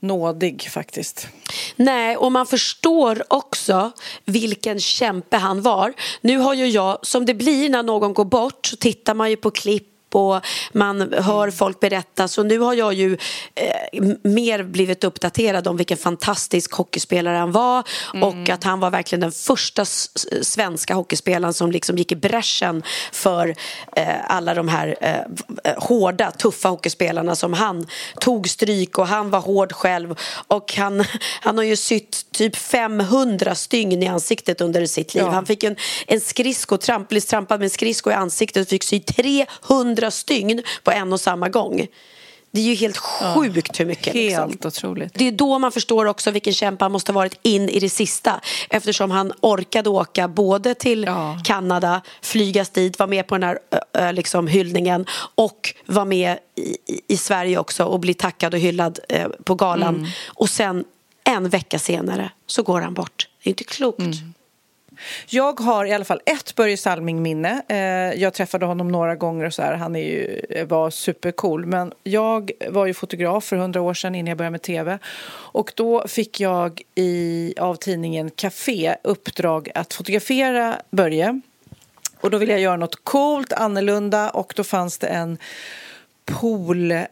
[0.00, 1.28] nådig faktiskt.
[1.76, 3.90] Nej, och man förstår också
[4.24, 5.92] vilken kämpe han var.
[6.20, 9.36] Nu har ju jag, som det blir när någon går bort, så tittar man ju
[9.36, 10.40] på klipp och
[10.72, 12.28] man hör folk berätta.
[12.28, 13.16] Så nu har jag ju
[13.54, 18.22] eh, mer blivit uppdaterad om vilken fantastisk hockeyspelare han var mm.
[18.22, 19.84] och att han var verkligen den första
[20.42, 22.82] svenska hockeyspelaren som liksom gick i bräschen
[23.12, 23.54] för
[23.96, 27.86] eh, alla de här eh, hårda, tuffa hockeyspelarna som han
[28.20, 31.04] tog stryk och han var hård själv och han,
[31.40, 35.24] han har ju sytt typ 500 stygn i ansiktet under sitt liv.
[35.24, 35.30] Ja.
[35.30, 39.00] Han fick en, en skridsko, tramp, trampad med en skridsko i ansiktet och fick sy
[39.00, 41.86] 300 hundra stygn på en och samma gång.
[42.50, 44.14] Det är ju helt sjukt ja, hur mycket.
[44.14, 44.68] Helt liksom.
[44.68, 45.14] otroligt.
[45.14, 47.88] Det är då man förstår också vilken kämpe han måste ha varit in i det
[47.88, 48.40] sista.
[48.70, 51.38] Eftersom han orkade åka både till ja.
[51.44, 53.58] Kanada, flygas dit, vara med på den här
[53.98, 56.76] äh, liksom, hyllningen och vara med i,
[57.08, 59.96] i, Sverige också och bli tackad och hyllad äh, på galan.
[59.96, 60.10] Mm.
[60.26, 60.84] Och sen
[61.24, 63.28] en vecka senare så går han bort.
[63.42, 63.98] Det är inte klokt.
[63.98, 64.34] Mm.
[65.26, 67.62] Jag har i alla fall ett Börje Salming-minne.
[67.68, 69.74] Eh, jag träffade honom några gånger och så här.
[69.74, 71.66] Han är ju, eh, var supercool.
[71.66, 74.98] Men jag var ju fotograf för hundra år sedan innan jag började med tv.
[75.52, 81.40] Och då fick jag i, av tidningen Café uppdrag att fotografera Börje.
[82.20, 85.38] Och då ville jag göra något coolt, annorlunda och då fanns det en
[86.28, 87.06] pool eh,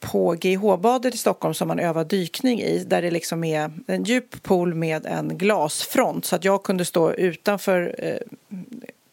[0.00, 4.42] på GH-badet i Stockholm som man övar dykning i där det liksom är en djup
[4.42, 8.16] pool med en glasfront så att jag kunde stå utanför eh,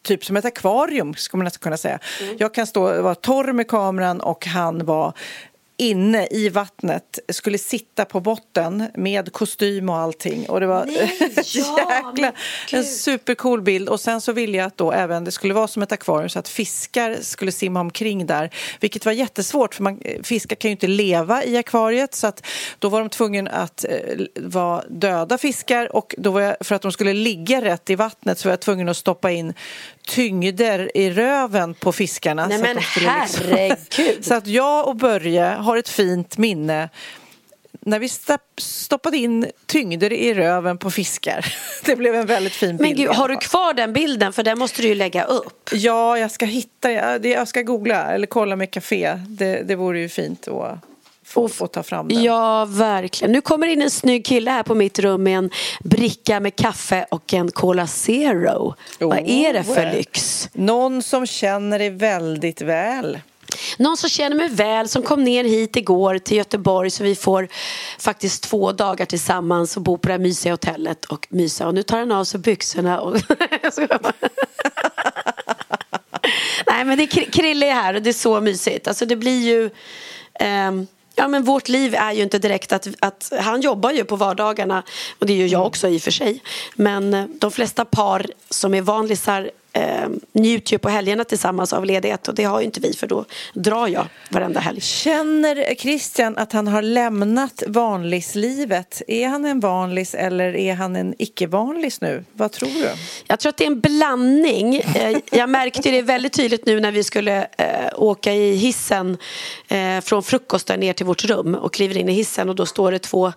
[0.02, 1.98] typ som ett akvarium, skulle man nästan kunna säga.
[2.22, 2.36] Mm.
[2.38, 5.12] Jag kan stå, vara torr med kameran och han var
[5.76, 10.48] inne i vattnet, skulle sitta på botten med kostym och allting.
[10.48, 12.32] Och det var Nej, ja, jäkla,
[12.72, 13.88] en supercool bild.
[13.88, 16.38] Och sen så ville jag att då även det skulle vara som ett akvarium så
[16.38, 18.50] att fiskar skulle simma omkring där.
[18.80, 22.46] Vilket var jättesvårt för man, fiskar kan ju inte leva i akvariet så att
[22.78, 26.82] då var de tvungna att eh, vara döda fiskar och då var jag, för att
[26.82, 29.54] de skulle ligga rätt i vattnet så var jag tvungen att stoppa in
[30.06, 32.46] tyngder i röven på fiskarna.
[32.46, 33.80] Nej så men liksom- herregud!
[33.96, 36.88] Liksom, så att jag och Börje har ett fint minne
[37.80, 38.08] när vi
[38.58, 41.54] stoppade in tyngder i röven på fiskar.
[41.84, 42.80] Det blev en väldigt fin bild.
[42.80, 44.32] Men gud, har du kvar den bilden?
[44.32, 45.70] För den måste du ju lägga upp.
[45.72, 46.92] Ja, jag ska hitta,
[47.22, 49.18] jag ska googla eller kolla med café.
[49.28, 50.78] Det, det vore ju fint att
[51.34, 52.22] få, få ta fram den.
[52.22, 53.32] Ja, verkligen.
[53.32, 55.50] Nu kommer in en snygg kille här på mitt rum med en
[55.84, 58.74] bricka med kaffe och en Cola Zero.
[59.00, 60.48] Oh, Vad är det för lyx?
[60.52, 63.18] Någon som känner dig väldigt väl.
[63.78, 67.48] Någon som känner mig väl som kom ner hit igår till Göteborg så vi får
[67.98, 71.66] faktiskt två dagar tillsammans och bo på det här mysiga hotellet och mysa.
[71.66, 73.16] Och nu tar han av sig byxorna och...
[76.66, 78.88] Nej men det är Krille är här och det är så mysigt.
[78.88, 79.70] Alltså det blir ju...
[80.68, 84.16] Um, Ja, men vårt liv är ju inte direkt att, att han jobbar ju på
[84.16, 84.82] vardagarna
[85.18, 86.42] och det gör jag också i och för sig.
[86.74, 91.84] Men eh, de flesta par som är vanlisar eh, njuter ju på helgerna tillsammans av
[91.84, 94.80] ledighet och det har ju inte vi för då drar jag varenda helg.
[94.80, 99.02] Känner Christian att han har lämnat vanlislivet?
[99.08, 102.24] Är han en vanlis eller är han en icke-vanlis nu?
[102.32, 102.90] Vad tror du?
[103.26, 104.76] Jag tror att det är en blandning.
[104.76, 109.16] Eh, jag märkte det väldigt tydligt nu när vi skulle eh, åka i hissen
[109.68, 112.92] eh, från frukosten ner till vårt rum och kliver in i hissen och då står
[112.92, 113.32] det två,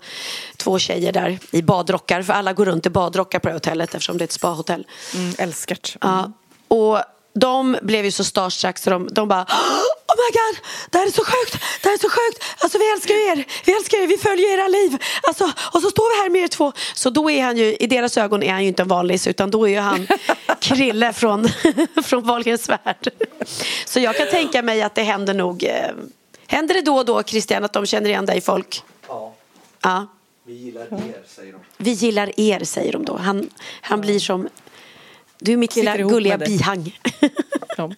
[0.57, 4.17] två tjejer där i badrockar för alla går runt i badrockar på det hotellet eftersom
[4.17, 4.87] det är ett spahotell.
[5.15, 5.95] Mm, älskart.
[6.01, 6.15] Mm.
[6.15, 6.26] Ja,
[6.67, 7.01] och
[7.33, 9.45] de blev ju så starstruck så de, de bara
[10.07, 12.43] Oh my god, det här är så sjukt, det här är så sjukt.
[12.57, 14.97] Alltså vi älskar er, vi älskar er, vi följer era liv.
[15.23, 15.43] Alltså,
[15.73, 16.73] och så står vi här med er två.
[16.93, 19.51] Så då är han ju, i deras ögon är han ju inte en vanlig utan
[19.51, 20.07] då är ju han
[20.59, 21.49] Krille från,
[22.03, 23.09] från Wahlgrens värld.
[23.85, 25.91] Så jag kan tänka mig att det händer nog, eh,
[26.47, 28.83] händer det då och då Christian att de känner igen dig folk?
[29.07, 29.33] Ja.
[29.81, 30.07] ja.
[30.43, 31.59] Vi gillar er, säger de.
[31.77, 33.17] Vi gillar er, säger de då.
[33.17, 33.49] Han,
[33.81, 34.49] han blir som
[35.39, 36.99] du är mitt lilla gulliga bihang.
[37.77, 37.91] ja.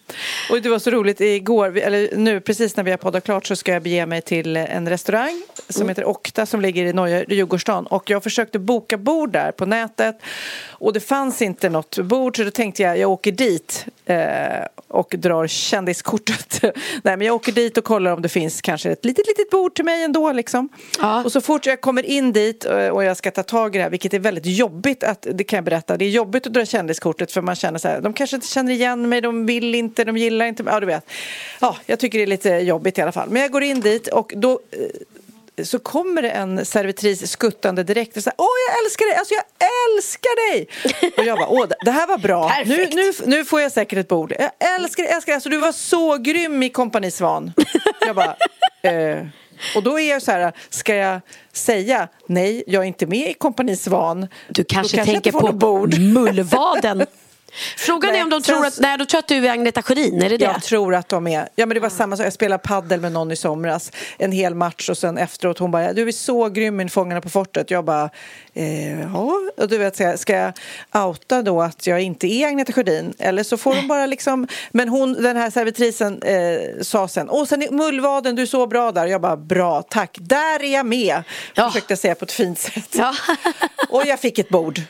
[0.50, 3.56] Och det var så roligt, igår, eller nu precis när vi har poddat klart så
[3.56, 5.88] ska jag bege mig till en restaurang som mm.
[5.88, 10.18] heter Okta som ligger i Norra Djurgårdsstaden och jag försökte boka bord där på nätet
[10.68, 14.16] och det fanns inte något bord så då tänkte jag jag åker dit eh,
[14.88, 16.62] och drar kändiskortet.
[17.02, 19.74] Nej men jag åker dit och kollar om det finns kanske ett litet litet bord
[19.74, 20.68] till mig ändå liksom.
[21.00, 21.24] Ja.
[21.24, 23.82] Och så fort jag kommer in dit eh, och jag ska ta tag i det
[23.82, 26.64] här vilket är väldigt jobbigt att, det kan jag berätta, det är jobbigt att dra
[26.64, 30.04] kändiskortet för man känner så här, de kanske inte känner igen mig, de vill inte,
[30.04, 31.10] de gillar inte, ja du vet.
[31.60, 33.30] Ja, jag tycker det är lite jobbigt i alla fall.
[33.30, 38.16] Men jag går in dit och då eh, så kommer det en servitris skuttande direkt
[38.16, 39.16] och säger Åh, jag älskar dig!
[39.16, 39.44] Alltså, jag
[39.96, 40.68] älskar dig!
[41.16, 42.52] Och jag bara, åh, det här var bra.
[42.66, 44.32] Nu, nu, nu får jag säkert ett bord.
[44.38, 45.34] Jag älskar dig, älskar dig.
[45.34, 47.52] Alltså, du var så grym i Kompani Svan.
[48.06, 48.36] Jag bara,
[48.82, 49.26] eh.
[49.76, 51.20] Och då är jag så här, ska jag
[51.52, 54.28] säga nej, jag är inte med i Kompani Svan.
[54.48, 55.98] Du kanske, kanske tänker på bord.
[55.98, 57.06] mullvaden.
[57.76, 59.82] Frågan Nej, är om de sen tror att, nej då tror att du är Agneta
[59.82, 60.44] Sjödin, är det det?
[60.44, 61.48] Jag tror att de är.
[61.54, 62.26] Ja, men det var samma sak.
[62.26, 63.92] Jag spelade paddel med någon i somras.
[64.18, 67.30] En hel match och sen efteråt hon bara, du är så grym i Fångarna på
[67.30, 67.70] fortet.
[67.70, 68.10] Jag bara,
[68.54, 69.32] eh, ja.
[69.56, 70.52] Och du vet, ska jag,
[71.06, 73.14] outa då att jag inte är Agneta Sjödin?
[73.18, 74.48] Eller så får de bara liksom...
[74.70, 78.66] Men hon, den här servitrisen eh, sa sen, åh, sen är Mullvaden, du är så
[78.66, 79.06] bra där.
[79.06, 80.18] Jag bara, bra, tack.
[80.20, 81.22] Där är jag med.
[81.54, 82.96] Försökte jag säga på ett fint sätt.
[83.88, 84.80] och jag fick ett bord.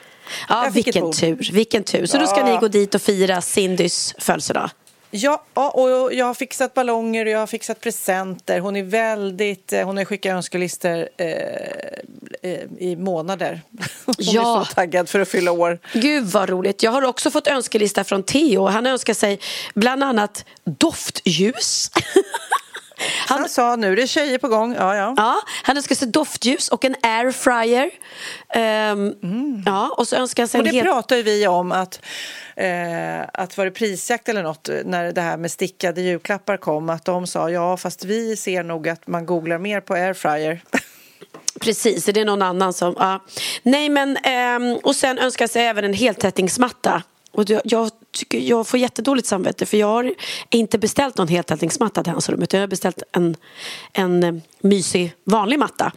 [0.49, 1.15] Ja, vilken bord.
[1.17, 2.07] tur, vilken tur.
[2.07, 2.45] Så då ska Ja.
[2.55, 4.71] ni gå dit och fira Cindys födelsedag?
[5.13, 8.61] Ja, ja, och jag har fixat ballonger och jag har fixat presenter.
[8.61, 9.73] Hon är väldigt...
[9.73, 11.27] eh, Hon har skickat önskelistor eh,
[12.43, 13.61] eh, i månader.
[14.05, 14.61] Hon Ja.
[14.61, 15.79] är så taggad för att fylla år.
[15.93, 16.83] Gud vad roligt.
[16.83, 18.67] Jag har också fått önskelista från Theo.
[18.67, 19.39] Han önskar sig
[19.75, 21.91] bland annat doftljus.
[23.27, 24.75] Han sa nu, det är tjejer på gång.
[24.75, 25.15] Ja, ja.
[25.17, 27.91] Ja, han önskar sig doftljus och en airfryer.
[28.49, 29.15] Ehm,
[29.67, 30.85] Ja, och så önskar han sig Och det hel...
[30.85, 32.01] pratade vi om att,
[32.57, 37.05] eh, att var det prisjakt eller något när det här med stickade julklappar kom att
[37.05, 40.63] de sa ja fast vi ser nog att man googlar mer på airfryer.
[41.61, 42.95] Precis, det är någon annan som...
[42.99, 43.21] Ja.
[43.63, 44.17] Nej, men...
[44.17, 47.03] ehm, och sen önskar sig även en heltäckningsmatta.
[47.33, 50.15] Och jag, jag, tycker, jag får jättedåligt samvete för jag har
[50.51, 53.37] inte beställt någon heltäckningsmatta till hans rum utan jag har beställt en,
[53.93, 55.93] en eh, mysig vanlig matta.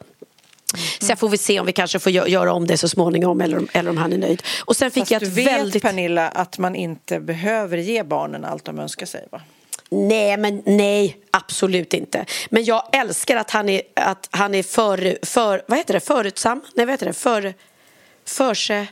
[1.00, 3.42] Så jag får vi se om vi kanske får gö- göra om det så småningom
[3.42, 4.44] eller, om- eller om han är nöjd.
[4.66, 5.84] Och sen fick Fast jag du ett vet väldigt...
[5.84, 9.42] Pernilla att man inte behöver ge barnen allt de önskar sig va?
[9.90, 12.26] Nej, men nej, absolut inte.
[12.50, 16.62] Men jag älskar att han är, att han är för, för, vad heter det, förutsam?
[16.76, 17.54] Nej, vad heter det, för,
[18.26, 18.88] förse...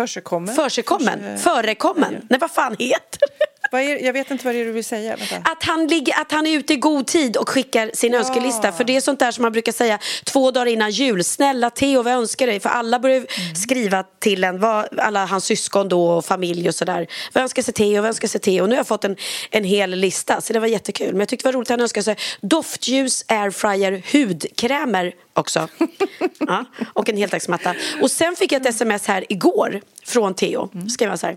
[0.00, 0.54] Försekommen?
[0.54, 2.26] Försekommen, Förse- förekommen.
[2.30, 3.46] Nej, vad fan heter det?
[3.72, 5.16] Är, jag vet inte vad det är du vill säga.
[5.16, 5.50] Vänta.
[5.50, 8.72] Att han, ligger, att han är ute i god tid och skickar sin önskelista.
[8.72, 11.24] För det är sånt där som man brukar säga två dagar innan jul.
[11.24, 12.60] Snälla Theo, vad önskar dig?
[12.60, 13.26] För alla börjar
[13.64, 17.06] skriva till en, vad, alla hans syskon då och familj och sådär.
[17.32, 18.02] Vad önskar sig Theo?
[18.02, 18.62] Vad önskar sig Theo?
[18.62, 19.16] Och nu har jag fått en,
[19.50, 21.10] en hel lista, så det var jättekul.
[21.10, 25.68] Men jag tyckte det var roligt att han önskade sig doftljus, airfryer, hudkrämer också.
[26.38, 27.74] ja, och en heltäcksmatta.
[28.02, 30.68] Och sen fick jag ett sms här igår från Theo.
[30.88, 31.36] Skrev han så här.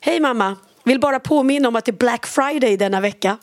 [0.00, 3.38] Hej mamma, vill bara påminna om att det är Black Friday denna vecka.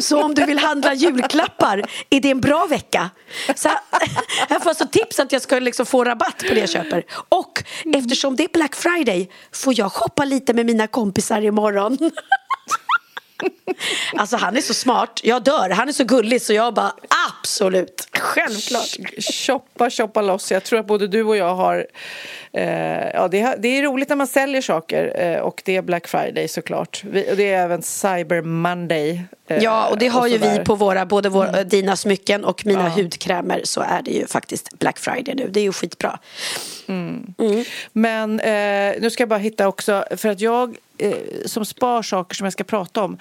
[0.00, 3.10] Så om du vill handla julklappar är det en bra vecka.
[3.54, 3.68] Så
[4.48, 7.04] jag får alltså tips att jag ska liksom få rabatt på det jag köper.
[7.28, 7.62] Och
[7.94, 11.98] eftersom det är Black Friday får jag shoppa lite med mina kompisar imorgon.
[14.16, 15.70] Alltså han är så smart, jag dör.
[15.70, 16.92] Han är så gullig så jag bara
[17.40, 18.96] absolut, självklart.
[19.32, 20.52] Shoppa, shoppa loss.
[20.52, 21.86] Jag tror att både du och jag har...
[22.52, 25.82] Eh, ja, det, är- det är roligt när man säljer saker eh, och det är
[25.82, 27.02] Black Friday såklart.
[27.04, 29.22] Vi, och det är även Cyber Monday.
[29.48, 30.58] eh, Ja, och det har ju sådär.
[30.58, 34.78] vi på våra, både våra, dina smycken och mina hudkrämer så är det ju faktiskt
[34.78, 35.48] Black Friday nu.
[35.50, 36.18] Det är ju skitbra.
[37.92, 41.12] Men eh, nu ska jag bara hitta också, för att jag eh,
[41.44, 43.18] som spar saker som jag ska prata om.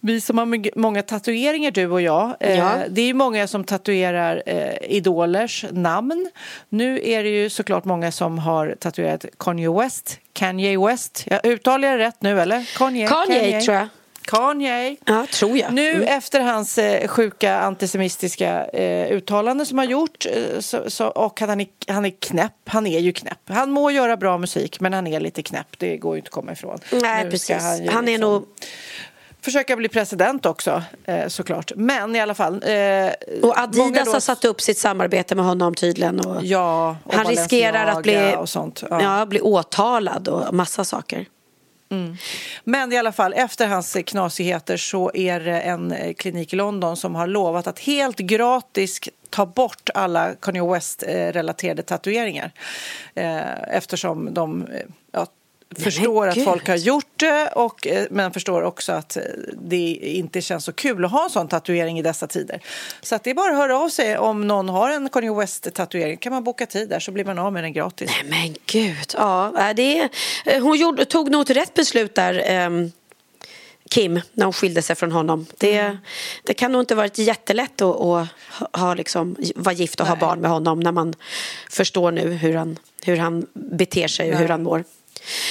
[0.00, 2.36] Vi som har många tatueringar, du och jag.
[2.40, 2.70] Eh, Ja.
[2.88, 6.30] Det är ju många som tatuerar eh, idolers namn.
[6.68, 10.18] Nu är det ju såklart många som har tatuerat Kanye West.
[10.32, 11.24] Kanye West.
[11.26, 12.76] Jag uttalar jag det rätt nu eller?
[12.78, 13.88] Kanye, Kanye, tror jag.
[14.30, 14.96] Kanye.
[15.04, 15.72] Ja, tror jag.
[15.72, 16.02] Nu Mm.
[16.08, 21.48] efter hans eh, sjuka antisemitiska eh, uttalanden som har gjort eh, så, så, och att
[21.48, 23.38] han är, han är knäpp, han är ju knäpp.
[23.48, 26.32] Han må göra bra musik men han är lite knäpp, det går ju inte att
[26.32, 26.78] komma ifrån.
[26.92, 27.62] Nej, Nu precis.
[27.62, 28.44] Han, ju är liksom nog...
[29.40, 31.72] Försöka bli president också eh, såklart.
[31.76, 32.54] Men i alla fall.
[32.54, 33.10] Eh,
[33.42, 36.20] Och Adidas då- har satt upp sitt samarbete med honom tydligen.
[36.20, 38.82] Och Ja, och han riskerar att bli, och sånt.
[38.90, 39.02] Ja.
[39.02, 39.26] ja.
[39.26, 41.26] bli åtalad och massa saker.
[41.90, 42.16] Mm.
[42.64, 46.96] Men i alla fall, efter hans knasigheter så är det en eh, klinik i London
[46.96, 49.00] som har lovat att helt gratis
[49.30, 52.52] ta bort alla Kanye West-relaterade eh, tatueringar.
[53.14, 54.68] Eh, eftersom de
[55.12, 55.26] ja,
[55.76, 56.44] förstår att gud.
[56.44, 59.22] folk har gjort det och, eh, men förstår också att eh,
[59.62, 62.60] det inte känns så kul att ha en sån tatuering i dessa tider.
[63.02, 66.16] Så att det är bara att höra av sig om någon har en Kanye West-tatuering
[66.16, 68.10] kan man boka tid där så blir man av med den gratis.
[68.24, 69.72] Men gud, ja.
[69.76, 70.08] Det är,
[70.46, 72.92] eh, hon gjorde, tog nog ett rätt beslut där, ehm,
[73.90, 75.46] Kim, när hon skilde sig från honom.
[75.58, 75.96] Det, Mm.
[76.44, 78.28] det kan nog inte varit jättelätt att, att
[78.58, 81.14] ha- ha liksom, vara gift och ha barn med honom när man
[81.70, 84.84] förstår nu hur han, hur han beter sig och hur han mår.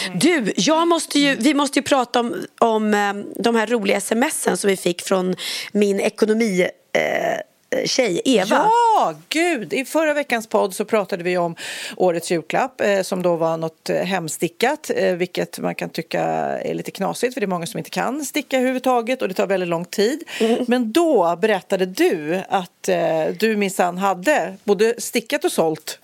[0.06, 0.19] Mm.
[0.19, 4.57] Du, jag måste ju, vi måste ju prata om, om eh, de här roliga smsen
[4.57, 5.35] som vi fick från
[5.72, 6.68] min ekonomi...
[6.94, 8.56] Eh, eh, tjej, Eva.
[8.56, 9.73] Ja, gud!
[9.73, 11.56] I förra veckans podd så pratade vi om
[11.95, 16.73] årets julklapp eh, som då var något eh, hemstickat, eh, vilket man kan tycka är
[16.73, 19.69] lite knasigt för det är många som inte kan sticka överhuvudtaget och det tar väldigt
[19.69, 20.23] lång tid.
[20.39, 20.65] Mm.
[20.68, 25.99] Men då berättade du att eh, du minsann hade både stickat och sålt.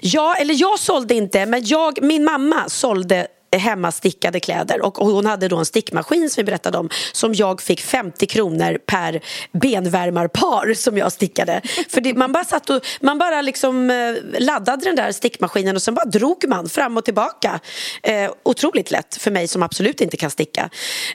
[0.00, 3.26] Ja, eller jag sålde inte, men jag, min mamma sålde
[3.58, 7.80] hemmastickade kläder och hon hade då en stickmaskin som vi berättade om som jag fick
[7.80, 9.20] 50 kronor per
[9.52, 11.60] benvärmarpar som jag stickade.
[11.88, 15.82] För det, man bara satt och, man bara liksom eh, laddade den där stickmaskinen och
[15.82, 17.60] sen bara drog man fram och tillbaka.
[18.02, 20.70] Eh, otroligt lätt för mig som absolut inte kan sticka.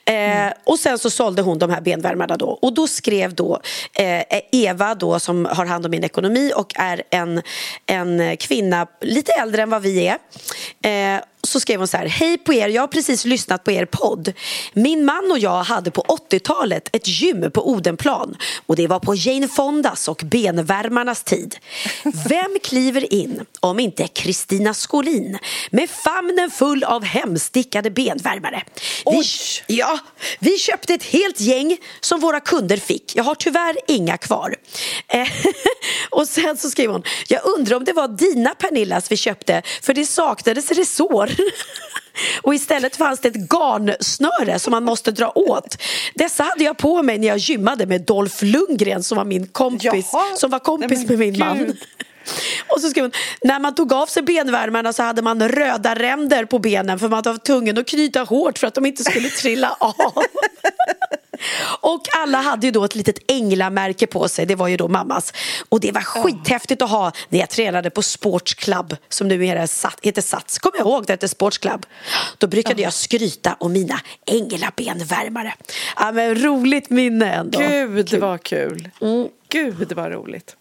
[0.05, 3.61] Eh, och sen så sålde hon de här benvärmarna då och då skrev då
[3.93, 7.41] eh, Eva då som har hand om min ekonomi och är en,
[7.85, 10.17] en kvinna lite äldre än vad vi är
[11.15, 13.85] eh, så skrev hon så här, hej på er, jag har precis lyssnat på er
[13.85, 14.33] podd.
[14.73, 19.15] Min man och jag hade på 80-talet ett gym på Odenplan och det var på
[19.15, 21.55] Jane Fondas och benvärmarnas tid.
[22.03, 25.37] Vem kliver in om inte Kristina Skolin
[25.71, 28.63] med famnen full av hemstickade benvärmare?
[29.05, 29.23] Vi,
[29.67, 29.99] ja,
[30.39, 33.15] vi köpte ett helt gäng som våra kunder fick.
[33.15, 34.55] Jag har tyvärr inga kvar.
[35.07, 35.27] Eh,
[36.09, 39.93] och sen så skrev hon, jag undrar om det var dina Pernillas vi köpte för
[39.93, 41.31] det saknades resår.
[42.41, 45.77] Och istället fanns det ett garnsnöre som man måste dra åt.
[46.13, 50.11] Dessa hade jag på mig när jag gymmade med Dolph Lundgren som var min kompis,
[50.35, 51.77] som var kompis med min man.
[52.67, 53.11] Och så skrev hon,
[53.43, 57.21] när man tog av sig benvärmarna så hade man röda ränder på benen för man
[57.25, 59.93] var tvungen att knyta hårt för att de inte skulle trilla av.
[61.81, 65.33] Och alla hade ju då ett litet änglamärke på sig, det var ju då mammas.
[65.69, 69.67] Och det var skithäftigt att ha när jag tränade på Sports Club som numera
[70.01, 70.59] heter Sats.
[70.59, 71.85] Kommer jag ihåg det hette Sports Club?
[72.37, 75.53] Då brukade jag skryta om mina änglabenvärmare.
[75.95, 77.59] Ja, men roligt minne ändå.
[77.59, 78.89] Gud, det var kul.
[79.49, 80.55] Gud, vad roligt.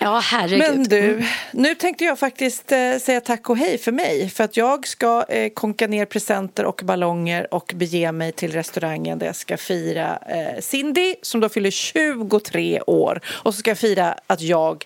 [0.00, 0.58] Ja, herregud.
[0.58, 1.24] Men du, Mm.
[1.52, 4.30] nu tänkte jag faktiskt eh, säga tack och hej för mig.
[4.30, 9.18] För att jag ska eh, konka ner presenter och ballonger och bege mig till restaurangen
[9.18, 13.20] där jag ska fira eh, Cindy som då fyller 23 år.
[13.28, 14.84] Och så ska jag fira att jag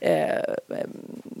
[0.00, 0.26] eh,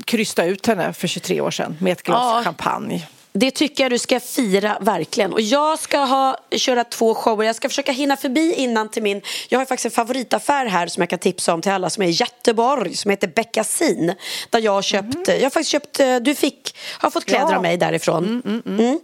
[0.04, 2.42] krystade ut henne för 23 år sedan med ett glas Ja.
[2.44, 3.06] champagne.
[3.32, 5.32] Det tycker jag du ska fira verkligen.
[5.32, 7.44] Och jag ska ha, köra två shower.
[7.46, 9.22] Jag ska försöka hinna förbi innan till min...
[9.48, 12.06] Jag har faktiskt en favoritaffär här som jag kan tipsa om till alla som är
[12.06, 14.14] i Göteborg som heter Beckasin.
[14.50, 15.28] Där jag har köpt...
[15.28, 16.00] Jag har faktiskt köpt...
[16.00, 16.76] eh, Du fick...
[16.98, 17.56] Har fått kläder Ja.
[17.56, 18.42] av mig därifrån.
[18.66, 18.98] Mm.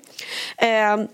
[0.58, 1.08] Eh,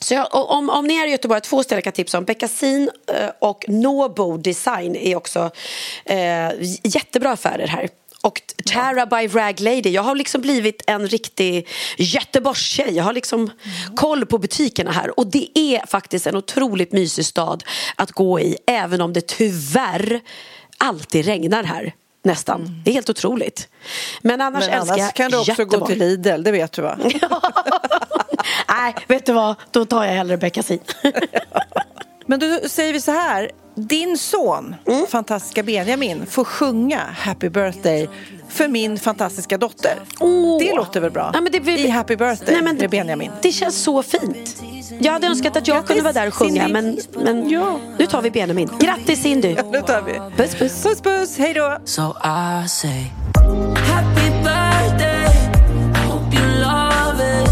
[0.00, 2.24] så jag, om, om ni är i Göteborg, två ställen kan jag tipsa om.
[2.24, 5.50] Beckasin eh, och Nobo Design är också
[6.04, 6.50] eh,
[6.82, 7.88] jättebra affärer här.
[8.24, 9.90] Och Tara by Rag Lady.
[9.90, 12.96] Jag har liksom blivit en riktig Göteborgstjej.
[12.96, 13.50] Jag har liksom
[13.96, 15.18] koll på butikerna här.
[15.18, 17.64] Och det är faktiskt en otroligt mysig stad
[17.96, 18.56] att gå i.
[18.66, 20.20] Även om det tyvärr
[20.78, 21.94] alltid regnar här.
[22.22, 22.82] Nästan.
[22.84, 23.68] Det är helt otroligt.
[24.22, 25.92] Men annars Men älskar annars jag kan du också gå Göteborg.
[25.92, 26.98] till Lidl, det vet du va?
[28.68, 29.54] Nej, vet du vad?
[29.70, 30.80] Då tar jag hellre Beckasin.
[32.26, 33.50] Men då säger vi så här.
[33.76, 35.06] Din son, Mm.
[35.06, 38.08] fantastiska Benjamin, får sjunga Happy birthday
[38.48, 39.98] för min fantastiska dotter.
[40.58, 41.30] Det låter väl bra?
[41.34, 43.30] Ja, men det blir- I Happy birthday Nej, men med Benjamin.
[43.42, 44.62] Det känns så fint.
[45.00, 47.40] Jag hade önskat att jag kunde vara där och sjunga men, men
[47.98, 48.70] nu tar vi Benjamin.
[48.80, 49.56] Grattis Cindy!
[49.72, 50.12] Nu tar vi.
[50.42, 50.82] Puss puss.
[50.82, 51.78] Puss puss, hej då!
[51.84, 53.04] So I say,
[53.90, 55.34] Happy birthday.
[56.08, 57.50] Hope you love it.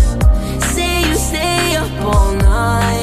[0.75, 3.02] Say you stay up all night.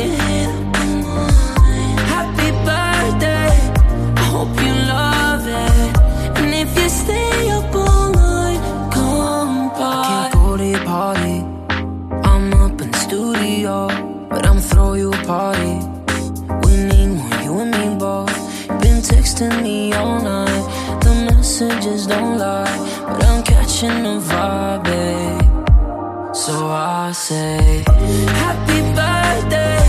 [19.40, 21.00] Texting me all night.
[21.02, 26.36] The messages don't lie, but I'm catching the vibe, babe.
[26.36, 29.89] So I say, Happy birthday.